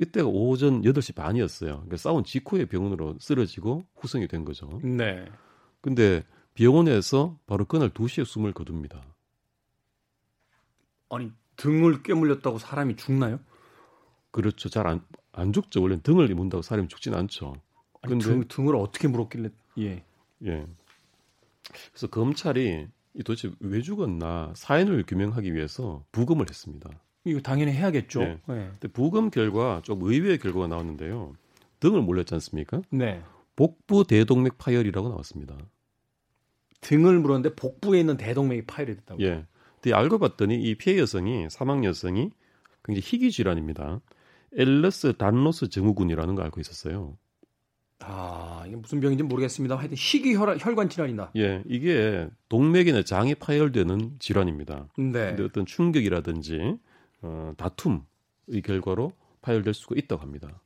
이때가 0.00 0.28
오전 0.28 0.82
8시 0.82 1.14
반이었어요. 1.14 1.72
그러니까 1.72 1.96
싸운 1.96 2.24
직후에 2.24 2.66
병원으로 2.66 3.16
쓰러지고 3.20 3.86
후송이 3.96 4.28
된 4.28 4.44
거죠. 4.44 4.80
네. 4.82 5.26
근데 5.80 6.24
병원에서 6.54 7.38
바로 7.46 7.64
그날 7.64 7.90
2시에 7.90 8.24
숨을 8.24 8.52
거둡니다. 8.52 9.02
아니, 11.10 11.32
등을 11.56 12.02
깨물렸다고 12.02 12.58
사람이 12.58 12.96
죽나요? 12.96 13.38
그렇죠. 14.30 14.68
잘 14.68 14.86
안, 14.86 15.04
안 15.32 15.52
죽죠. 15.52 15.80
원래 15.82 16.00
등을 16.02 16.28
문다고 16.34 16.62
사람이 16.62 16.88
죽진 16.88 17.14
않죠. 17.14 17.54
근데 18.02 18.24
등, 18.24 18.44
등을 18.48 18.76
어떻게 18.76 19.08
물었길래 19.08 19.50
예. 19.78 20.04
예. 20.46 20.66
그래서 21.92 22.06
검찰이 22.06 22.88
이 23.14 23.22
도대체 23.22 23.50
왜 23.60 23.82
죽었나 23.82 24.52
사인을 24.54 25.04
규명하기 25.06 25.54
위해서 25.54 26.04
부검을 26.12 26.46
했습니다. 26.48 26.90
이거 27.24 27.40
당연히 27.40 27.72
해야겠죠. 27.72 28.20
네. 28.20 28.38
네. 28.46 28.70
근데 28.70 28.88
부검 28.88 29.30
결과 29.30 29.82
좀 29.84 30.02
의외의 30.02 30.38
결과가 30.38 30.68
나왔는데요. 30.68 31.34
등을 31.80 32.02
몰렸지 32.02 32.34
않습니까? 32.34 32.82
네. 32.90 33.22
복부 33.56 34.04
대동맥 34.06 34.56
파열이라고 34.58 35.08
나왔습니다. 35.08 35.56
등을 36.80 37.18
물었는데 37.18 37.56
복부에 37.56 38.00
있는 38.00 38.16
대동맥이 38.16 38.66
파열이 38.66 38.96
됐다고. 38.96 39.20
예. 39.22 39.44
근데 39.80 39.94
알고 39.94 40.18
봤더니 40.18 40.60
이 40.62 40.76
피해 40.76 40.98
여성이 40.98 41.48
사망 41.50 41.84
여성이 41.84 42.30
굉장히 42.84 43.02
희귀 43.04 43.30
질환입니다. 43.30 44.00
엘러스 44.52 45.16
단로스 45.16 45.68
증후군이라는 45.68 46.34
걸 46.34 46.44
알고 46.44 46.60
있었어요. 46.60 47.16
아, 48.00 48.64
이게 48.66 48.76
무슨 48.76 49.00
병인지 49.00 49.24
모르겠습니다. 49.24 49.76
하여튼 49.76 49.96
희귀 49.98 50.34
혈, 50.34 50.56
혈관 50.58 50.88
질환이다. 50.88 51.32
예, 51.36 51.62
이게 51.66 52.28
동맥이나 52.48 53.02
장이 53.02 53.34
파열되는 53.34 54.16
질환입니다. 54.18 54.88
네. 54.96 55.12
근데 55.12 55.42
어떤 55.42 55.66
충격이라든지 55.66 56.78
어, 57.22 57.52
다툼의 57.56 58.62
결과로 58.64 59.12
파열될 59.42 59.74
수가 59.74 59.96
있다고 59.98 60.22
합니다. 60.22 60.60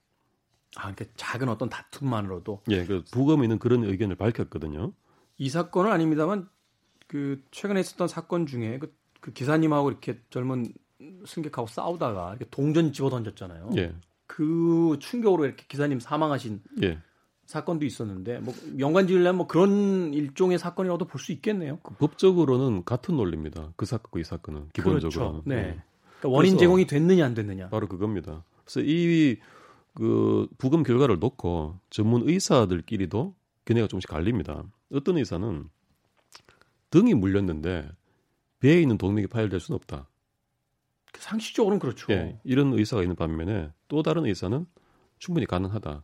아, 0.77 0.93
그러니까 0.93 1.05
작은 1.17 1.49
어떤 1.49 1.69
다툼만으로도. 1.69 2.63
예, 2.71 2.85
그 2.85 3.03
부검에는 3.11 3.59
그런 3.59 3.85
의견을 3.85 4.17
밝혔거든요. 4.17 4.93
이 5.39 5.49
사건은 5.49 5.91
아닙니다만 5.91 6.49
그 7.07 7.43
최근에 7.51 7.81
있었던 7.81 8.09
사건 8.09 8.47
중에 8.47 8.79
그, 8.79 8.95
그 9.21 9.33
기사님하고 9.33 9.91
이렇게 9.91 10.21
젊은 10.31 10.73
승객하고 11.27 11.67
싸우다가 11.67 12.31
이렇게 12.31 12.47
동전 12.51 12.93
집어 12.93 13.11
던졌잖아요. 13.11 13.71
예. 13.77 13.95
그 14.27 14.97
충격으로 15.01 15.45
이렇게 15.45 15.65
기사님 15.69 16.01
사망하신 16.01 16.63
예. 16.83 16.99
사건도 17.53 17.85
있었는데 17.87 18.41
뭐 18.41 18.55
연관지으려면 18.79 19.37
뭐 19.37 19.47
그런 19.47 20.13
일종의 20.15 20.59
사건이라도 20.59 21.07
볼 21.07 21.21
수 21.21 21.33
있겠네요. 21.33 21.79
그 21.83 21.95
법적으로는 21.95 22.85
같은 22.85 23.17
논리입니다. 23.17 23.73
그 23.77 23.87
사건과 23.87 24.19
이 24.21 24.25
사건은 24.25 24.69
기본적으로. 24.73 25.33
그렇죠. 25.33 25.43
네. 25.47 25.79
그러니까 26.21 26.37
원인 26.37 26.59
제공이 26.59 26.87
됐느냐 26.87 27.25
안 27.25 27.35
됐느냐. 27.35 27.69
바로 27.69 27.87
그겁니다. 27.89 28.45
그래서 28.65 28.81
이 28.81 29.39
그 29.95 30.49
부검 30.59 30.83
결과를 30.83 31.19
놓고 31.19 31.79
전문 31.91 32.29
의사들끼리도 32.29 33.35
견해가 33.65 33.87
조금씩 33.87 34.09
갈립니다. 34.09 34.65
어떤 34.93 35.19
의사는 35.19 35.69
등이 36.91 37.15
물렸는데 37.15 37.91
배에 38.61 38.81
있는 38.81 38.99
동맥이 38.99 39.27
파열될 39.29 39.61
수는 39.61 39.77
없다. 39.77 40.09
상식적으로는 41.15 41.79
그렇죠. 41.79 42.11
예, 42.13 42.41
이런 42.45 42.73
의사가 42.73 43.03
있는 43.03 43.17
반면에 43.17 43.71
또 43.89 44.03
다른 44.03 44.25
의사는 44.25 44.67
충분히 45.19 45.47
가능하다. 45.47 46.03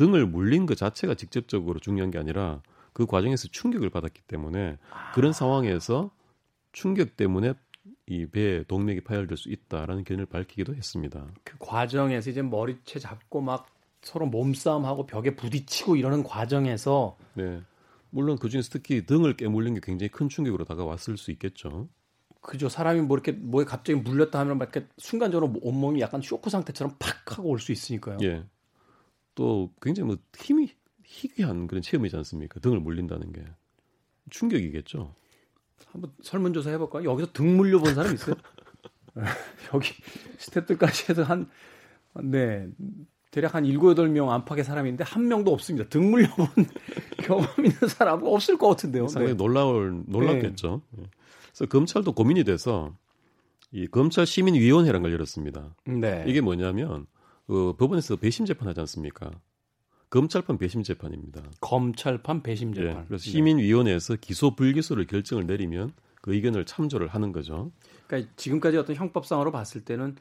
등을 0.00 0.24
물린 0.24 0.64
것 0.64 0.78
자체가 0.78 1.14
직접적으로 1.14 1.78
중요한 1.78 2.10
게 2.10 2.16
아니라 2.16 2.62
그 2.94 3.04
과정에서 3.04 3.48
충격을 3.48 3.90
받았기 3.90 4.22
때문에 4.22 4.78
아. 4.90 5.12
그런 5.12 5.34
상황에서 5.34 6.10
충격 6.72 7.18
때문에 7.18 7.52
이 8.06 8.24
배에 8.24 8.62
동맥이 8.62 9.02
파열될 9.02 9.36
수 9.36 9.50
있다라는 9.50 10.04
견해를 10.04 10.24
밝히기도 10.24 10.74
했습니다. 10.74 11.26
그 11.44 11.54
과정에서 11.58 12.30
이제 12.30 12.40
머리채 12.40 12.98
잡고 12.98 13.42
막 13.42 13.66
서로 14.00 14.24
몸싸움하고 14.24 15.04
벽에 15.04 15.36
부딪히고 15.36 15.96
이러는 15.96 16.24
과정에서 16.24 17.18
네. 17.34 17.60
물론 18.08 18.38
그 18.38 18.48
중에서 18.48 18.70
특히 18.72 19.04
등을 19.04 19.36
깨물린 19.36 19.74
게 19.74 19.80
굉장히 19.82 20.08
큰 20.08 20.30
충격으로 20.30 20.64
다가왔을 20.64 21.18
수 21.18 21.30
있겠죠. 21.32 21.90
그죠. 22.40 22.70
사람이 22.70 23.02
뭐 23.02 23.18
이렇게 23.18 23.32
뭐에 23.32 23.66
갑자기 23.66 23.98
물렸다 23.98 24.38
하면 24.40 24.56
막 24.56 24.70
이렇게 24.74 24.88
순간적으로 24.96 25.52
온몸이 25.60 26.00
약간 26.00 26.22
쇼크 26.22 26.48
상태처럼 26.48 26.96
팍 26.98 27.36
하고 27.38 27.50
올 27.50 27.58
수 27.58 27.70
있으니까요. 27.70 28.16
예. 28.22 28.46
또 29.40 29.72
굉장히 29.80 30.08
뭐 30.08 30.16
힘이 30.36 30.68
희귀한 31.02 31.66
그런 31.66 31.80
체험이지 31.80 32.14
않습니까? 32.14 32.60
등을 32.60 32.78
물린다는 32.78 33.32
게 33.32 33.42
충격이겠죠. 34.28 35.14
한번 35.86 36.12
설문조사 36.22 36.68
해볼까요? 36.72 37.10
여기서 37.10 37.32
등 37.32 37.56
물려본 37.56 37.94
사람 37.94 38.12
있어요? 38.12 38.34
여기 39.72 39.94
스태프들까지 40.36 41.06
해서 41.08 41.22
한, 41.22 41.48
네, 42.22 42.68
대략 43.30 43.54
한 43.54 43.64
7, 43.64 43.78
8명 43.78 44.28
안팎의 44.28 44.62
사람인데 44.62 45.04
한 45.04 45.26
명도 45.26 45.54
없습니다. 45.54 45.88
등 45.88 46.10
물려본 46.10 46.46
경험 47.24 47.46
있는 47.56 47.88
사람은 47.88 48.26
없을 48.26 48.58
것 48.58 48.68
같은데요. 48.68 49.08
상당히 49.08 49.32
네. 49.32 49.36
놀라울, 49.38 50.04
놀랍겠죠. 50.06 50.82
네. 50.90 51.04
그래서 51.48 51.64
검찰도 51.64 52.12
고민이 52.12 52.44
돼서 52.44 52.94
이 53.72 53.86
검찰 53.86 54.26
시민위원회라는 54.26 55.00
걸 55.00 55.14
열었습니다. 55.14 55.76
네. 55.86 56.26
이게 56.28 56.42
뭐냐면 56.42 57.06
그 57.50 57.74
법원에서 57.76 58.14
배심 58.14 58.46
재판하지 58.46 58.78
않습니까? 58.80 59.32
검찰판 60.10 60.56
배심 60.56 60.84
재판입니다. 60.84 61.42
검찰판 61.60 62.44
배심 62.44 62.74
재판. 62.74 63.02
예, 63.02 63.04
그래서 63.08 63.24
시민위원회에서 63.24 64.16
기소 64.20 64.54
불기소를 64.54 65.08
결정을 65.08 65.46
내리면 65.46 65.92
그 66.22 66.32
의견을 66.32 66.64
참조를 66.64 67.08
하는 67.08 67.32
거죠. 67.32 67.72
그러니까 68.06 68.32
지금까지 68.36 68.76
어떤 68.76 68.94
형법상으로 68.94 69.50
봤을 69.50 69.84
때는 69.84 70.14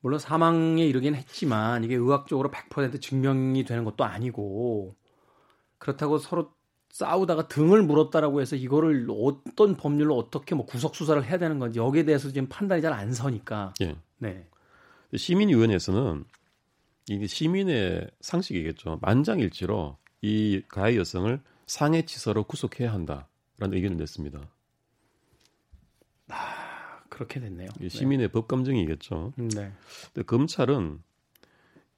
물론 0.00 0.18
사망에 0.18 0.86
이르긴 0.86 1.14
했지만 1.14 1.84
이게 1.84 1.96
의학적으로 1.96 2.50
100% 2.50 3.02
증명이 3.02 3.64
되는 3.64 3.84
것도 3.84 4.04
아니고 4.04 4.96
그렇다고 5.76 6.16
서로 6.16 6.52
싸우다가 6.90 7.48
등을 7.48 7.82
물었다라고 7.82 8.40
해서 8.40 8.56
이거를 8.56 9.06
어떤 9.10 9.76
법률로 9.76 10.16
어떻게 10.16 10.54
뭐 10.54 10.64
구속 10.64 10.96
수사를 10.96 11.22
해야 11.22 11.36
되는 11.36 11.58
건지 11.58 11.78
여기에 11.78 12.06
대해서 12.06 12.28
지금 12.28 12.48
판단이 12.48 12.80
잘 12.80 12.94
안 12.94 13.12
서니까. 13.12 13.74
예. 13.82 13.96
네. 14.16 14.48
시민위원회에서는 15.14 16.24
이게 17.08 17.26
시민의 17.26 18.10
상식이겠죠. 18.20 18.98
만장일치로 19.02 19.96
이 20.22 20.62
가해 20.68 20.96
여성을 20.96 21.40
상해치사로 21.66 22.44
구속해야 22.44 22.92
한다라는 22.92 23.74
의견을 23.74 23.96
냈습니다. 23.96 24.40
아, 26.28 27.00
그렇게 27.08 27.40
됐네요. 27.40 27.68
시민의 27.88 28.28
네. 28.28 28.32
법 28.32 28.48
감정이겠죠. 28.48 29.32
음, 29.38 29.48
네. 29.48 29.72
근데 30.12 30.26
검찰은 30.26 31.02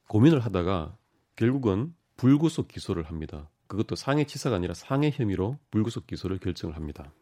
고민을 0.09 0.41
하다가 0.41 0.97
결국은 1.37 1.95
불구속 2.17 2.69
기소를 2.69 3.05
합니다. 3.05 3.49
그것도 3.67 3.95
상해치사가 3.95 4.57
아니라 4.57 4.75
상해 4.75 5.11
혐의로 5.15 5.57
불구속 5.71 6.07
기소를 6.07 6.39
결정을 6.39 6.77
합니다. 6.77 7.13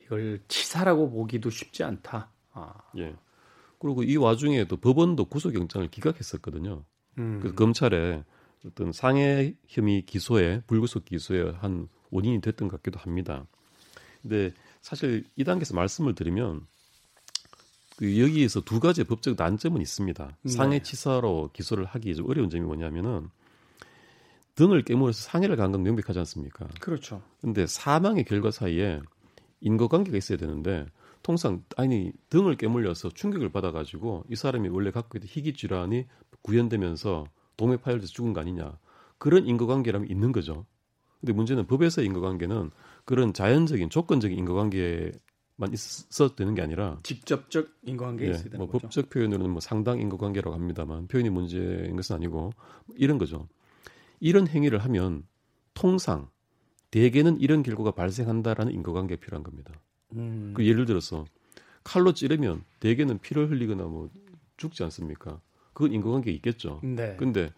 이걸 0.00 0.40
치사라고 0.48 1.10
보기도 1.10 1.50
쉽지 1.50 1.84
않다. 1.84 2.30
아. 2.52 2.74
예. 2.98 3.14
그리고 3.78 4.02
이 4.02 4.16
와중에도 4.16 4.76
법원도 4.76 5.26
구속영장을 5.26 5.88
기각했었거든요. 5.88 6.84
음. 7.18 7.38
그래서 7.40 7.54
검찰에 7.56 8.24
어떤 8.66 8.92
상해 8.92 9.54
혐의 9.68 10.02
기소에 10.02 10.62
불구속 10.66 11.04
기소에 11.04 11.52
한 11.58 11.88
원인이 12.10 12.40
됐던 12.40 12.68
것 12.68 12.76
같기도 12.76 13.00
합니다. 13.00 13.46
근데 14.22 14.52
사실 14.80 15.24
이 15.36 15.44
단계에서 15.44 15.74
말씀을 15.74 16.14
드리면 16.14 16.66
그 17.96 18.20
여기에서 18.20 18.60
두 18.60 18.80
가지 18.80 19.04
법적 19.04 19.34
난점은 19.36 19.80
있습니다. 19.80 20.36
네. 20.42 20.52
상해치사로 20.52 21.50
기소를 21.52 21.84
하기 21.86 22.14
좀 22.14 22.28
어려운 22.28 22.50
점이 22.50 22.64
뭐냐면은 22.64 23.28
등을 24.54 24.82
깨물어서 24.82 25.22
상해를 25.22 25.56
간 25.56 25.72
건 25.72 25.82
명백하지 25.82 26.18
않습니까? 26.20 26.68
그렇죠. 26.80 27.22
근데 27.40 27.66
사망의 27.66 28.24
결과 28.24 28.50
사이에 28.50 29.00
인과관계가 29.60 30.16
있어야 30.16 30.36
되는데 30.38 30.86
통상 31.22 31.62
아니 31.76 32.12
등을 32.30 32.56
깨물려서 32.56 33.10
충격을 33.10 33.50
받아가지고 33.50 34.24
이 34.28 34.36
사람이 34.36 34.68
원래 34.68 34.90
갖고 34.90 35.18
있던 35.18 35.28
희귀 35.28 35.54
질환이 35.54 36.06
구현되면서 36.42 37.26
동맥 37.56 37.82
파열돼서 37.82 38.12
죽은 38.12 38.32
거 38.32 38.40
아니냐 38.40 38.78
그런 39.18 39.46
인과관계라면 39.46 40.08
있는 40.10 40.32
거죠. 40.32 40.66
근데 41.20 41.32
문제는 41.32 41.66
법에서 41.66 42.02
인과관계는 42.02 42.70
그런 43.04 43.32
자연적인 43.32 43.90
조건적인 43.90 44.36
인과관계만 44.36 45.72
있어도 45.72 46.34
되는 46.34 46.54
게 46.54 46.62
아니라 46.62 46.98
직접적 47.04 47.68
인과관계 47.84 48.26
예, 48.26 48.30
있어야 48.30 48.44
되는 48.44 48.58
뭐 48.58 48.66
거죠. 48.66 48.80
법적 48.80 49.10
표현으로는 49.10 49.50
뭐 49.50 49.60
상당 49.60 50.00
인과관계라고 50.00 50.52
합니다만 50.52 51.06
표현이 51.06 51.30
문제인 51.30 51.94
것은 51.94 52.16
아니고 52.16 52.52
이런 52.96 53.18
거죠. 53.18 53.48
이런 54.18 54.48
행위를 54.48 54.78
하면 54.80 55.24
통상 55.74 56.28
대개는 56.90 57.40
이런 57.40 57.62
결과가 57.62 57.92
발생한다라는 57.92 58.72
인과관계가 58.72 59.20
필요한 59.20 59.42
겁니다. 59.44 59.72
음. 60.14 60.52
그 60.54 60.66
예를 60.66 60.84
들어서 60.84 61.24
칼로 61.84 62.12
찌르면 62.12 62.64
대개는 62.80 63.18
피를 63.18 63.50
흘리거나 63.50 63.84
뭐 63.84 64.10
죽지 64.56 64.82
않습니까? 64.84 65.40
그건 65.72 65.92
인과관계 65.92 66.30
있겠죠. 66.32 66.80
네. 66.82 67.16
근데 67.18 67.50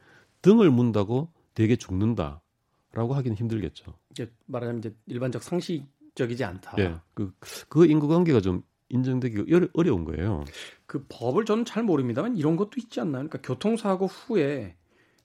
등을 0.42 0.70
문다고 0.70 1.31
대개 1.55 1.77
죽는다라고 1.77 3.14
하기는 3.14 3.37
힘들겠죠. 3.37 3.94
이제 4.11 4.31
말하자면 4.46 4.79
이제 4.81 4.94
일반적 5.07 5.42
상식적이지 5.42 6.44
않다. 6.44 6.77
예. 6.79 6.96
그, 7.14 7.33
그 7.68 7.87
인과관계가 7.87 8.40
좀 8.40 8.62
인정되기 8.88 9.44
어려, 9.74 9.94
운 9.94 10.05
거예요. 10.05 10.44
그 10.87 11.05
법을 11.09 11.44
저는 11.44 11.64
잘 11.64 11.83
모릅니다만 11.83 12.37
이런 12.37 12.57
것도 12.57 12.72
있지 12.79 13.00
않나요? 13.00 13.29
그러니까 13.29 13.40
교통사고 13.42 14.07
후에 14.07 14.77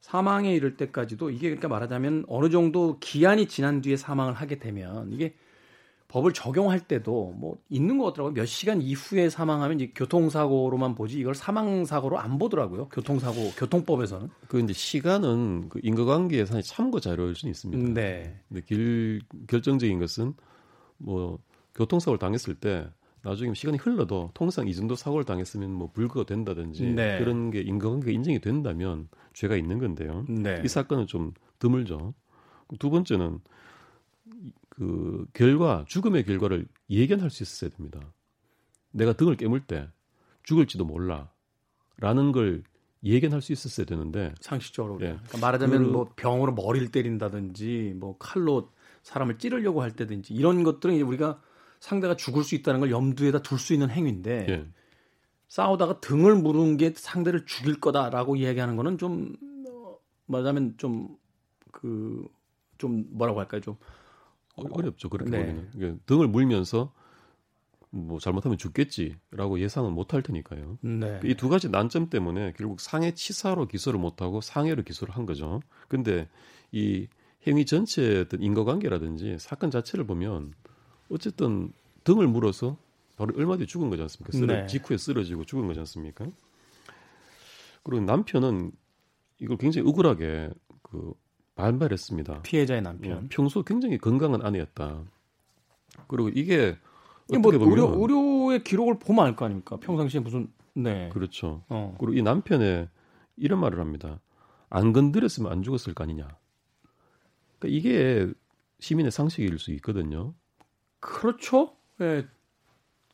사망에 0.01 0.55
이를 0.55 0.77
때까지도 0.77 1.29
이게 1.29 1.49
그러니까 1.49 1.67
말하자면 1.67 2.25
어느 2.27 2.49
정도 2.49 2.97
기한이 2.99 3.47
지난 3.47 3.81
뒤에 3.81 3.97
사망을 3.97 4.33
하게 4.33 4.57
되면 4.57 5.11
이게 5.11 5.35
법을 6.09 6.33
적용할 6.33 6.79
때도 6.79 7.35
뭐 7.37 7.57
있는 7.69 7.99
것 7.99 8.05
같더라고요. 8.05 8.33
몇 8.33 8.45
시간 8.47 8.81
이후에 8.81 9.29
사망하면 9.29 9.79
이제 9.79 9.91
교통사고로만 9.93 10.95
보지 10.95 11.19
이걸 11.19 11.35
사망사고로 11.35 12.17
안 12.17 12.39
보더라고요. 12.39 12.89
교통사고, 12.89 13.51
교통법에서는. 13.55 14.27
그 14.47 14.59
이제 14.59 14.73
시간은 14.73 15.69
그 15.69 15.79
인과관계 15.83 16.37
예산의 16.39 16.63
참고 16.63 16.99
자료일 16.99 17.35
수는 17.35 17.51
있습니다. 17.51 17.93
네. 17.93 18.41
근데 18.49 18.61
길, 18.65 19.21
결정적인 19.47 19.99
것은 19.99 20.33
뭐 20.97 21.37
교통사고를 21.75 22.17
당했을 22.17 22.55
때 22.55 22.89
나중에 23.21 23.53
시간이 23.53 23.77
흘러도 23.77 24.31
통상 24.33 24.67
이 24.67 24.73
정도 24.73 24.95
사고를 24.95 25.25
당했으면 25.25 25.71
뭐 25.71 25.91
불구가 25.91 26.25
된다든지 26.25 26.93
네. 26.93 27.19
그런 27.19 27.51
게 27.51 27.61
인과관계가 27.61 28.11
인정이 28.11 28.39
된다면 28.39 29.09
죄가 29.33 29.55
있는 29.55 29.77
건데요. 29.77 30.25
네. 30.27 30.59
이 30.65 30.67
사건은 30.67 31.05
좀 31.05 31.33
드물죠. 31.59 32.15
두 32.79 32.89
번째는 32.89 33.41
그 34.79 35.25
결과 35.33 35.83
죽음의 35.89 36.23
결과를 36.23 36.65
예견할 36.89 37.29
수 37.29 37.43
있어야 37.43 37.69
됩니다. 37.69 37.99
내가 38.91 39.11
등을 39.11 39.35
깨물 39.35 39.59
때 39.59 39.89
죽을지도 40.43 40.85
몰라라는 40.85 42.31
걸 42.31 42.63
예견할 43.03 43.41
수 43.41 43.51
있었어야 43.51 43.85
되는데 43.85 44.33
상식적으로 44.39 44.95
예. 45.01 45.17
그러니까 45.17 45.37
말하자면 45.37 45.83
그, 45.83 45.89
뭐 45.89 46.13
병으로 46.15 46.53
머리를 46.53 46.91
때린다든지 46.91 47.95
뭐 47.97 48.17
칼로 48.17 48.71
사람을 49.03 49.37
찌르려고 49.37 49.81
할 49.81 49.91
때든지 49.91 50.33
이런 50.33 50.63
것들은 50.63 50.95
이제 50.95 51.03
우리가 51.03 51.41
상대가 51.81 52.15
죽을 52.15 52.45
수 52.45 52.55
있다는 52.55 52.79
걸 52.79 52.89
염두에다 52.89 53.41
둘 53.41 53.59
수 53.59 53.73
있는 53.73 53.89
행위인데 53.89 54.45
예. 54.47 54.65
싸우다가 55.49 55.99
등을 55.99 56.35
물은 56.35 56.77
게 56.77 56.93
상대를 56.95 57.45
죽일 57.45 57.81
거다라고 57.81 58.37
이야기하는 58.37 58.77
거는 58.77 58.97
좀 58.97 59.35
어, 59.69 59.97
말하자면 60.27 60.75
좀 60.77 61.17
그좀 61.71 62.21
그, 62.21 62.27
좀 62.77 63.05
뭐라고 63.11 63.41
할까요 63.41 63.59
좀 63.59 63.75
어, 64.59 64.69
어렵죠. 64.71 65.09
그렇게 65.09 65.31
네. 65.31 65.45
보기는. 65.71 65.99
등을 66.05 66.27
물면서 66.27 66.93
뭐 67.91 68.19
잘못하면 68.19 68.57
죽겠지라고 68.57 69.59
예상은 69.59 69.93
못 69.93 70.13
할 70.13 70.21
테니까요. 70.21 70.77
네. 70.81 71.19
이 71.23 71.33
두 71.35 71.49
가지 71.49 71.69
난점 71.69 72.09
때문에 72.09 72.53
결국 72.57 72.79
상해 72.81 73.13
치사로 73.15 73.67
기소를 73.67 73.99
못 73.99 74.21
하고 74.21 74.41
상해로 74.41 74.83
기소를 74.83 75.15
한 75.15 75.25
거죠. 75.25 75.61
근데 75.87 76.29
이 76.71 77.07
행위 77.47 77.65
전체의 77.65 78.21
어떤 78.21 78.41
인과관계라든지 78.43 79.37
사건 79.39 79.71
자체를 79.71 80.05
보면 80.05 80.53
어쨌든 81.09 81.71
등을 82.03 82.27
물어서 82.27 82.77
바로 83.17 83.33
얼마 83.37 83.57
뒤에 83.57 83.65
죽은 83.65 83.89
거지 83.89 84.01
않습니까? 84.03 84.37
쓰러, 84.37 84.53
네. 84.53 84.67
직후에 84.67 84.97
쓰러지고 84.97 85.45
죽은 85.45 85.65
거지 85.67 85.79
않습니까? 85.79 86.27
그리고 87.83 88.03
남편은 88.05 88.71
이걸 89.39 89.57
굉장히 89.57 89.87
억울하게 89.89 90.49
그 90.83 91.13
반발했습니다. 91.59 92.41
피해자의 92.43 92.81
남편. 92.81 93.23
예, 93.23 93.27
평소 93.29 93.63
굉장히 93.63 93.97
건강한 93.97 94.41
아내였다. 94.45 95.03
그리고 96.07 96.29
이게 96.29 96.77
뭐 97.31 97.51
의료 97.53 98.01
의료의 98.01 98.63
기록을 98.63 98.99
보면 98.99 99.25
알 99.25 99.35
거 99.35 99.45
아닙니까? 99.45 99.77
평상시에 99.77 100.21
무슨 100.21 100.51
네. 100.73 101.09
그렇죠. 101.09 101.63
어. 101.69 101.95
그리고 101.99 102.13
이 102.17 102.21
남편의 102.21 102.87
이런 103.37 103.59
말을 103.59 103.79
합니다. 103.79 104.19
안 104.69 104.93
건드렸으면 104.93 105.51
안 105.51 105.63
죽었을 105.63 105.93
거 105.93 106.03
아니냐. 106.03 106.27
그러니까 107.59 107.77
이게 107.77 108.31
시민의 108.79 109.11
상식일 109.11 109.59
수 109.59 109.71
있거든요. 109.73 110.33
그렇죠. 110.99 111.75
예. 112.01 112.25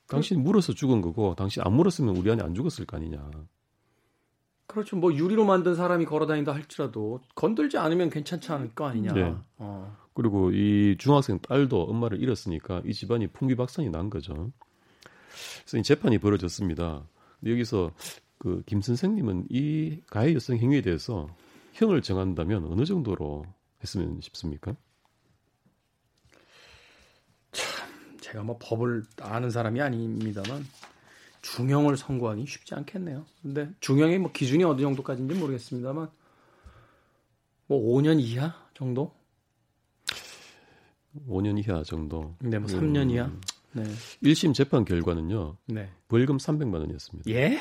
당신 0.07 0.43
물어서 0.43 0.73
죽은 0.73 1.01
거고 1.01 1.33
당신 1.35 1.63
안 1.63 1.73
물었으면 1.73 2.15
우리 2.15 2.29
안에 2.31 2.43
안 2.43 2.53
죽었을 2.53 2.85
거 2.85 2.97
아니냐. 2.97 3.29
그렇죠. 4.67 4.95
뭐 4.97 5.13
유리로 5.13 5.45
만든 5.45 5.75
사람이 5.75 6.05
걸어다닌다 6.05 6.53
할지라도 6.53 7.21
건들지 7.35 7.77
않으면 7.77 8.09
괜찮지 8.09 8.51
않을 8.51 8.73
거 8.73 8.85
아니냐. 8.85 9.13
네. 9.13 9.35
어. 9.57 9.95
그리고 10.13 10.51
이 10.51 10.95
중학생 10.97 11.39
딸도 11.39 11.83
엄마를 11.83 12.21
잃었으니까 12.21 12.81
이 12.85 12.93
집안이 12.93 13.27
풍비박산이 13.27 13.89
난 13.89 14.09
거죠. 14.09 14.51
그래서 15.61 15.77
이 15.77 15.83
재판이 15.83 16.17
벌어졌습니다. 16.19 17.07
근데 17.39 17.51
여기서 17.51 17.91
그 18.37 18.61
김 18.65 18.81
선생님은 18.81 19.47
이 19.49 20.01
가해 20.07 20.33
여성 20.33 20.57
행위에 20.57 20.81
대해서 20.81 21.27
형을 21.73 22.01
정한다면 22.01 22.65
어느 22.65 22.85
정도로 22.85 23.45
했으면 23.81 24.19
싶습니까? 24.21 24.75
참, 27.51 27.87
제가 28.19 28.43
뭐 28.43 28.57
법을 28.61 29.03
아는 29.21 29.49
사람이 29.49 29.81
아닙니다만 29.81 30.65
중형을 31.45 31.95
선고하기 31.95 32.47
쉽지 32.47 32.73
않겠네요. 32.73 33.23
근데 33.43 33.69
중형의 33.79 34.17
뭐 34.17 34.31
기준이 34.31 34.63
어느 34.63 34.81
정도까지인지 34.81 35.35
모르겠습니다만 35.35 36.09
뭐 37.67 37.95
5년 37.95 38.19
이하 38.19 38.55
정도? 38.73 39.13
5년 41.27 41.59
이하 41.59 41.83
정도. 41.83 42.35
네, 42.39 42.57
뭐 42.57 42.67
3년 42.67 43.03
음, 43.03 43.09
이하. 43.11 43.31
네. 43.73 43.83
1심 44.23 44.55
재판 44.55 44.85
결과는요. 44.85 45.55
네. 45.67 45.91
벌금 46.07 46.37
300만 46.37 46.79
원이었습니다. 46.79 47.29
예? 47.29 47.59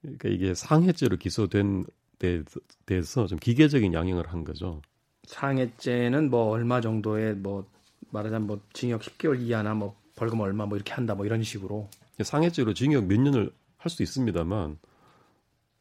그러니까 0.00 0.28
이게 0.28 0.54
상해죄로 0.54 1.16
기소된 1.16 1.86
데 2.20 2.42
대해서 2.86 3.26
좀 3.26 3.38
기계적인 3.38 3.94
양형을 3.94 4.28
한 4.28 4.44
거죠. 4.44 4.80
상해죄는 5.24 6.30
뭐 6.30 6.50
얼마 6.50 6.80
정도의 6.80 7.34
뭐 7.34 7.68
말하자면 8.10 8.46
뭐 8.46 8.60
징역 8.72 9.02
10개월 9.02 9.40
이하나 9.40 9.74
뭐 9.74 9.97
벌금 10.18 10.40
얼마 10.40 10.66
뭐 10.66 10.76
이렇게 10.76 10.92
한다 10.92 11.14
뭐 11.14 11.24
이런 11.24 11.42
식으로 11.42 11.88
상해죄로 12.20 12.74
징역 12.74 13.06
몇 13.06 13.20
년을 13.20 13.52
할 13.76 13.90
수 13.90 14.02
있습니다만 14.02 14.78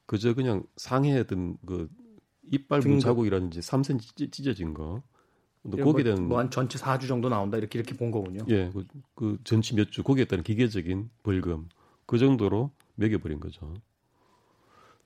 그저 0.05 0.33
그냥 0.35 0.63
상해든 0.77 1.57
그 1.65 1.89
이빨 2.51 2.79
문자국이라든지 2.81 3.59
3cm 3.59 4.31
찢어진 4.31 4.73
거. 4.73 5.01
또 5.69 5.75
거기에 5.77 6.03
대한 6.05 6.27
뭐한 6.29 6.49
전치 6.51 6.77
4주 6.77 7.07
정도 7.09 7.27
나온다 7.27 7.57
이렇게 7.57 7.77
이렇게 7.79 7.97
본 7.97 8.09
거군요. 8.11 8.45
예, 8.47 8.69
그, 8.71 8.85
그 9.15 9.37
전치 9.43 9.75
몇 9.75 9.89
주 9.91 10.03
거기에 10.03 10.23
따른 10.25 10.43
기계적인 10.43 11.09
벌금 11.23 11.67
그 12.05 12.17
정도로 12.17 12.71
매겨버린 12.95 13.39
거죠. 13.41 13.73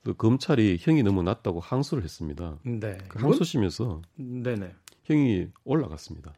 그 0.04 0.14
검찰이 0.14 0.78
형이 0.80 1.02
너무 1.04 1.24
낮다고 1.24 1.60
항소를 1.62 2.04
했습니다. 2.04 2.60
네. 2.64 2.98
그 3.08 3.20
항소심에서 3.20 4.02
네네. 4.18 4.76
형이 5.06 5.48
올라갔습니다. 5.64 6.34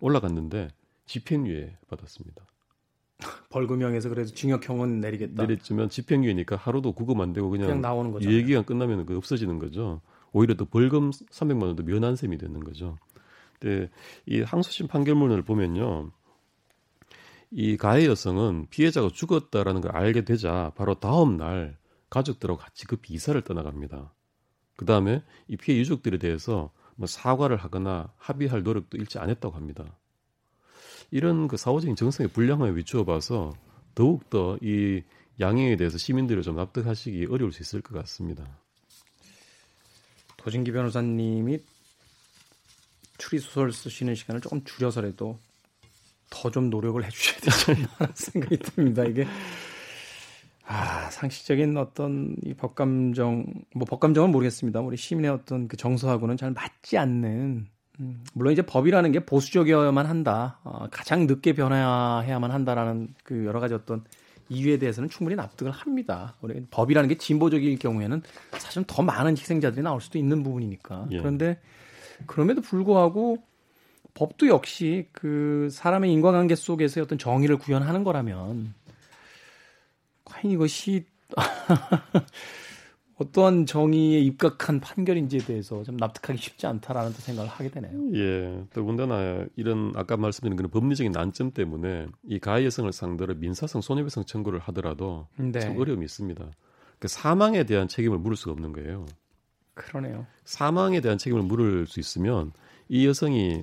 올라갔는데 0.00 0.68
집행유예 1.12 1.76
받았습니다. 1.88 2.46
벌금형에서 3.50 4.08
그래도 4.08 4.30
징역형은 4.30 5.00
내리겠다. 5.00 5.42
내렸지만 5.42 5.90
집행유예니까 5.90 6.56
하루도 6.56 6.92
구금 6.92 7.20
안 7.20 7.34
되고 7.34 7.50
그냥, 7.50 7.66
그냥 7.66 7.80
나오는 7.82 8.12
거죠. 8.12 8.32
얘기가 8.32 8.62
끝나면 8.62 9.04
그 9.04 9.16
없어지는 9.18 9.58
거죠. 9.58 10.00
오히려 10.32 10.54
또 10.54 10.64
벌금 10.64 11.10
300만 11.10 11.64
원도 11.64 11.82
면한 11.82 12.16
셈이 12.16 12.38
되는 12.38 12.60
거죠. 12.60 12.96
근데 13.60 13.90
이 14.24 14.40
항소심 14.40 14.88
판결문을 14.88 15.42
보면요. 15.42 16.10
이 17.50 17.76
가해 17.76 18.06
여성은 18.06 18.68
피해자가 18.70 19.10
죽었다라는 19.12 19.82
걸 19.82 19.94
알게 19.94 20.24
되자 20.24 20.72
바로 20.74 20.94
다음 20.94 21.36
날 21.36 21.76
가족들하고 22.08 22.58
같이 22.58 22.86
급히 22.86 23.12
이사를 23.12 23.38
떠나갑니다. 23.42 24.14
그 24.76 24.86
다음에 24.86 25.22
이 25.46 25.58
피해 25.58 25.78
유족들에 25.78 26.16
대해서 26.16 26.72
뭐 26.96 27.06
사과를 27.06 27.58
하거나 27.58 28.10
합의할 28.16 28.62
노력도 28.62 28.96
일치 28.96 29.18
안 29.18 29.28
했다고 29.28 29.54
합니다. 29.54 29.98
이런 31.12 31.46
그 31.46 31.56
사후적인 31.56 31.94
정성의 31.94 32.30
불량함에 32.32 32.74
비추어 32.74 33.04
봐서 33.04 33.54
더욱 33.94 34.28
더 34.30 34.58
이 34.60 35.02
양형에 35.40 35.76
대해서 35.76 35.98
시민들이 35.98 36.42
좀 36.42 36.56
납득하시기 36.56 37.26
어려울 37.30 37.52
수 37.52 37.62
있을 37.62 37.80
것 37.80 37.94
같습니다. 38.00 38.44
도진기 40.36 40.72
변호사님이 40.72 41.58
추리 43.18 43.38
소설 43.38 43.72
쓰시는 43.72 44.14
시간을 44.14 44.40
조금 44.40 44.62
줄여서라도 44.64 45.38
더 46.30 46.50
좀 46.50 46.70
노력을 46.70 47.02
해주셔야 47.04 47.40
되지 47.40 47.70
않나 47.72 48.12
생각이 48.16 48.58
듭니다. 48.58 49.04
이게 49.04 49.26
아 50.64 51.10
상식적인 51.10 51.76
어떤 51.76 52.34
이 52.42 52.54
법감정 52.54 53.46
뭐 53.74 53.84
법감정은 53.84 54.30
모르겠습니다. 54.30 54.80
우리 54.80 54.96
시민의 54.96 55.30
어떤 55.30 55.68
그 55.68 55.76
정서하고는 55.76 56.36
잘 56.36 56.50
맞지 56.52 56.96
않는 56.98 57.30
음, 57.30 57.66
물론 58.34 58.52
이제 58.52 58.62
법이라는 58.62 59.12
게 59.12 59.20
보수적이어야만 59.24 60.06
한다. 60.06 60.58
어, 60.64 60.86
가장 60.90 61.26
늦게 61.26 61.52
변화해야만 61.52 62.50
한다라는 62.50 63.14
그 63.24 63.44
여러 63.44 63.60
가지 63.60 63.74
어떤 63.74 64.04
이유에 64.48 64.78
대해서는 64.78 65.08
충분히 65.08 65.36
납득을 65.36 65.72
합니다. 65.72 66.34
우리 66.40 66.64
법이라는 66.70 67.08
게 67.08 67.16
진보적일 67.16 67.78
경우에는 67.78 68.22
사실 68.58 68.84
더 68.86 69.02
많은 69.02 69.32
희생자들이 69.32 69.82
나올 69.82 70.00
수도 70.00 70.18
있는 70.18 70.42
부분이니까. 70.42 71.06
예. 71.12 71.18
그런데 71.18 71.58
그럼에도 72.26 72.60
불구하고 72.60 73.38
법도 74.14 74.48
역시 74.48 75.08
그 75.12 75.68
사람의 75.70 76.12
인과관계 76.12 76.54
속에서 76.54 77.00
어떤 77.00 77.18
정의를 77.18 77.56
구현하는 77.56 78.04
거라면 78.04 78.74
과연 80.24 80.52
이것이 80.52 81.06
어떠한 83.22 83.66
정의에 83.66 84.20
입각한 84.20 84.80
판결인지에 84.80 85.40
대해서 85.40 85.82
좀 85.82 85.96
납득하기 85.96 86.40
쉽지 86.40 86.66
않다라는 86.66 87.12
생각을 87.12 87.48
하게 87.50 87.70
되네요. 87.70 87.92
예. 88.14 88.64
더군다나 88.72 89.46
이런 89.56 89.92
아까 89.96 90.16
말씀드린 90.16 90.56
그런 90.56 90.70
법리적인 90.70 91.12
난점 91.12 91.52
때문에 91.52 92.06
이 92.24 92.38
가해 92.38 92.64
여성을 92.64 92.90
상대로 92.92 93.34
민사성 93.34 93.80
손해배상 93.80 94.24
청구를 94.24 94.58
하더라도 94.60 95.28
네. 95.36 95.58
참 95.60 95.76
어려움이 95.78 96.04
있습니다. 96.04 96.50
그 96.98 97.08
사망에 97.08 97.64
대한 97.64 97.88
책임을 97.88 98.18
물을 98.18 98.36
수가 98.36 98.52
없는 98.52 98.72
거예요. 98.72 99.06
그러네요. 99.74 100.26
사망에 100.44 101.00
대한 101.00 101.18
책임을 101.18 101.42
물을 101.42 101.86
수 101.86 101.98
있으면 102.00 102.52
이 102.88 103.06
여성이 103.06 103.62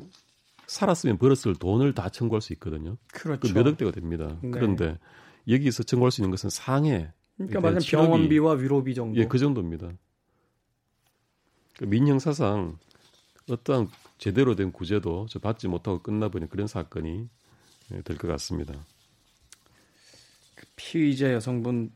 살았으면 0.68 1.18
벌었을 1.18 1.56
돈을 1.56 1.94
다 1.94 2.10
청구할 2.10 2.42
수 2.42 2.54
있거든요. 2.54 2.98
그렇죠. 3.12 3.42
그 3.42 3.54
몇 3.60 3.68
억 3.68 3.78
대가 3.78 3.92
됩니다. 3.92 4.38
네. 4.42 4.50
그런데 4.52 4.98
여기서 5.48 5.84
청구할 5.84 6.12
수 6.12 6.22
있는 6.22 6.32
것은 6.32 6.50
상해 6.50 7.12
그러니까 7.48 7.62
말하자면 7.62 8.06
병원비와 8.06 8.54
위로비 8.54 8.94
정도. 8.94 9.20
예, 9.20 9.26
그 9.26 9.38
정도입니다. 9.38 9.92
그 11.78 11.86
민형사상 11.86 12.78
어떠한 13.50 13.88
제대로 14.18 14.56
된 14.56 14.72
구제도 14.72 15.26
저 15.30 15.40
받지 15.40 15.68
못하고 15.68 16.02
끝나버린 16.02 16.50
그런 16.50 16.68
사건이 16.68 17.30
예, 17.94 18.02
될것 18.02 18.30
같습니다. 18.32 18.74
그 20.56 20.66
피의자 20.76 21.34
여성분 21.34 21.92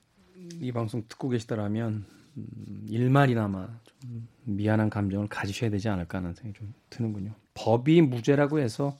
이 0.61 0.71
방송 0.71 1.03
듣고 1.07 1.29
계시다라면 1.29 2.05
음, 2.37 2.85
일말이나마 2.89 3.67
좀 3.83 4.27
미안한 4.45 4.89
감정을 4.89 5.27
가지셔야 5.27 5.69
되지 5.69 5.89
않을까 5.89 6.17
하는 6.19 6.33
생각이 6.33 6.57
좀 6.57 6.73
드는군요. 6.89 7.35
법이 7.53 8.01
무죄라고 8.01 8.59
해서 8.59 8.97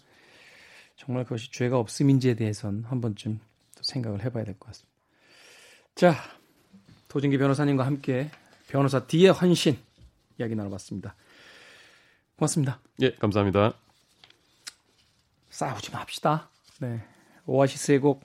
정말 0.96 1.24
그것이 1.24 1.52
죄가 1.52 1.80
없음인지에 1.80 2.36
대해서는 2.36 2.84
한 2.84 3.02
번쯤 3.02 3.40
생각을 3.82 4.24
해봐야 4.24 4.44
될 4.44 4.56
것 4.60 4.68
같습니다. 4.68 4.93
자, 5.96 6.16
도진기 7.08 7.38
변호사님과 7.38 7.86
함께 7.86 8.32
변호사 8.68 9.06
D의 9.06 9.32
헌신 9.32 9.78
이야기 10.40 10.56
나눠봤습니다. 10.56 11.16
고맙습니다. 12.36 12.80
예, 13.02 13.12
감사합니다. 13.16 13.74
싸우지 15.52 15.92
맙시다. 15.92 16.50
네. 16.80 17.06
오아시스의 17.46 18.00
곡 18.00 18.24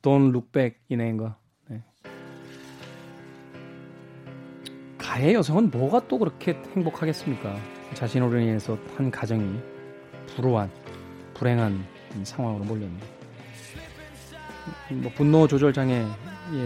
Don't 0.00 0.30
Look 0.30 0.50
Back 0.52 0.80
이내인 0.88 1.18
거. 1.18 1.36
네. 1.68 1.82
가해 4.96 5.34
여성은 5.34 5.70
뭐가 5.70 6.08
또 6.08 6.18
그렇게 6.18 6.54
행복하겠습니까? 6.74 7.54
자신으로 7.92 8.38
인해서 8.38 8.78
한 8.96 9.10
가정이 9.10 9.60
불우한 10.28 10.70
불행한 11.34 11.84
상황으로 12.24 12.64
몰렸는데 12.64 13.21
뭐 14.94 15.12
분노 15.14 15.46
조절 15.48 15.72
장애의 15.72 16.06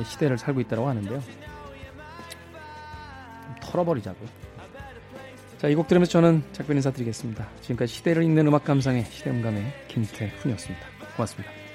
시대를 0.05 0.39
살고 0.39 0.61
있다고 0.61 0.89
하는데요. 0.89 1.23
털어버리자고. 3.63 4.19
자, 5.59 5.69
이 5.69 5.75
곡 5.75 5.89
들으면서 5.89 6.13
저는 6.13 6.43
작별 6.53 6.77
인사드리겠습니다. 6.77 7.49
지금까지 7.63 7.95
시대를 7.95 8.23
읽는 8.25 8.47
음악 8.47 8.65
감상의 8.65 9.05
시대음감의 9.05 9.73
김태훈이었습니다. 9.89 10.87
고맙습니다. 11.17 11.66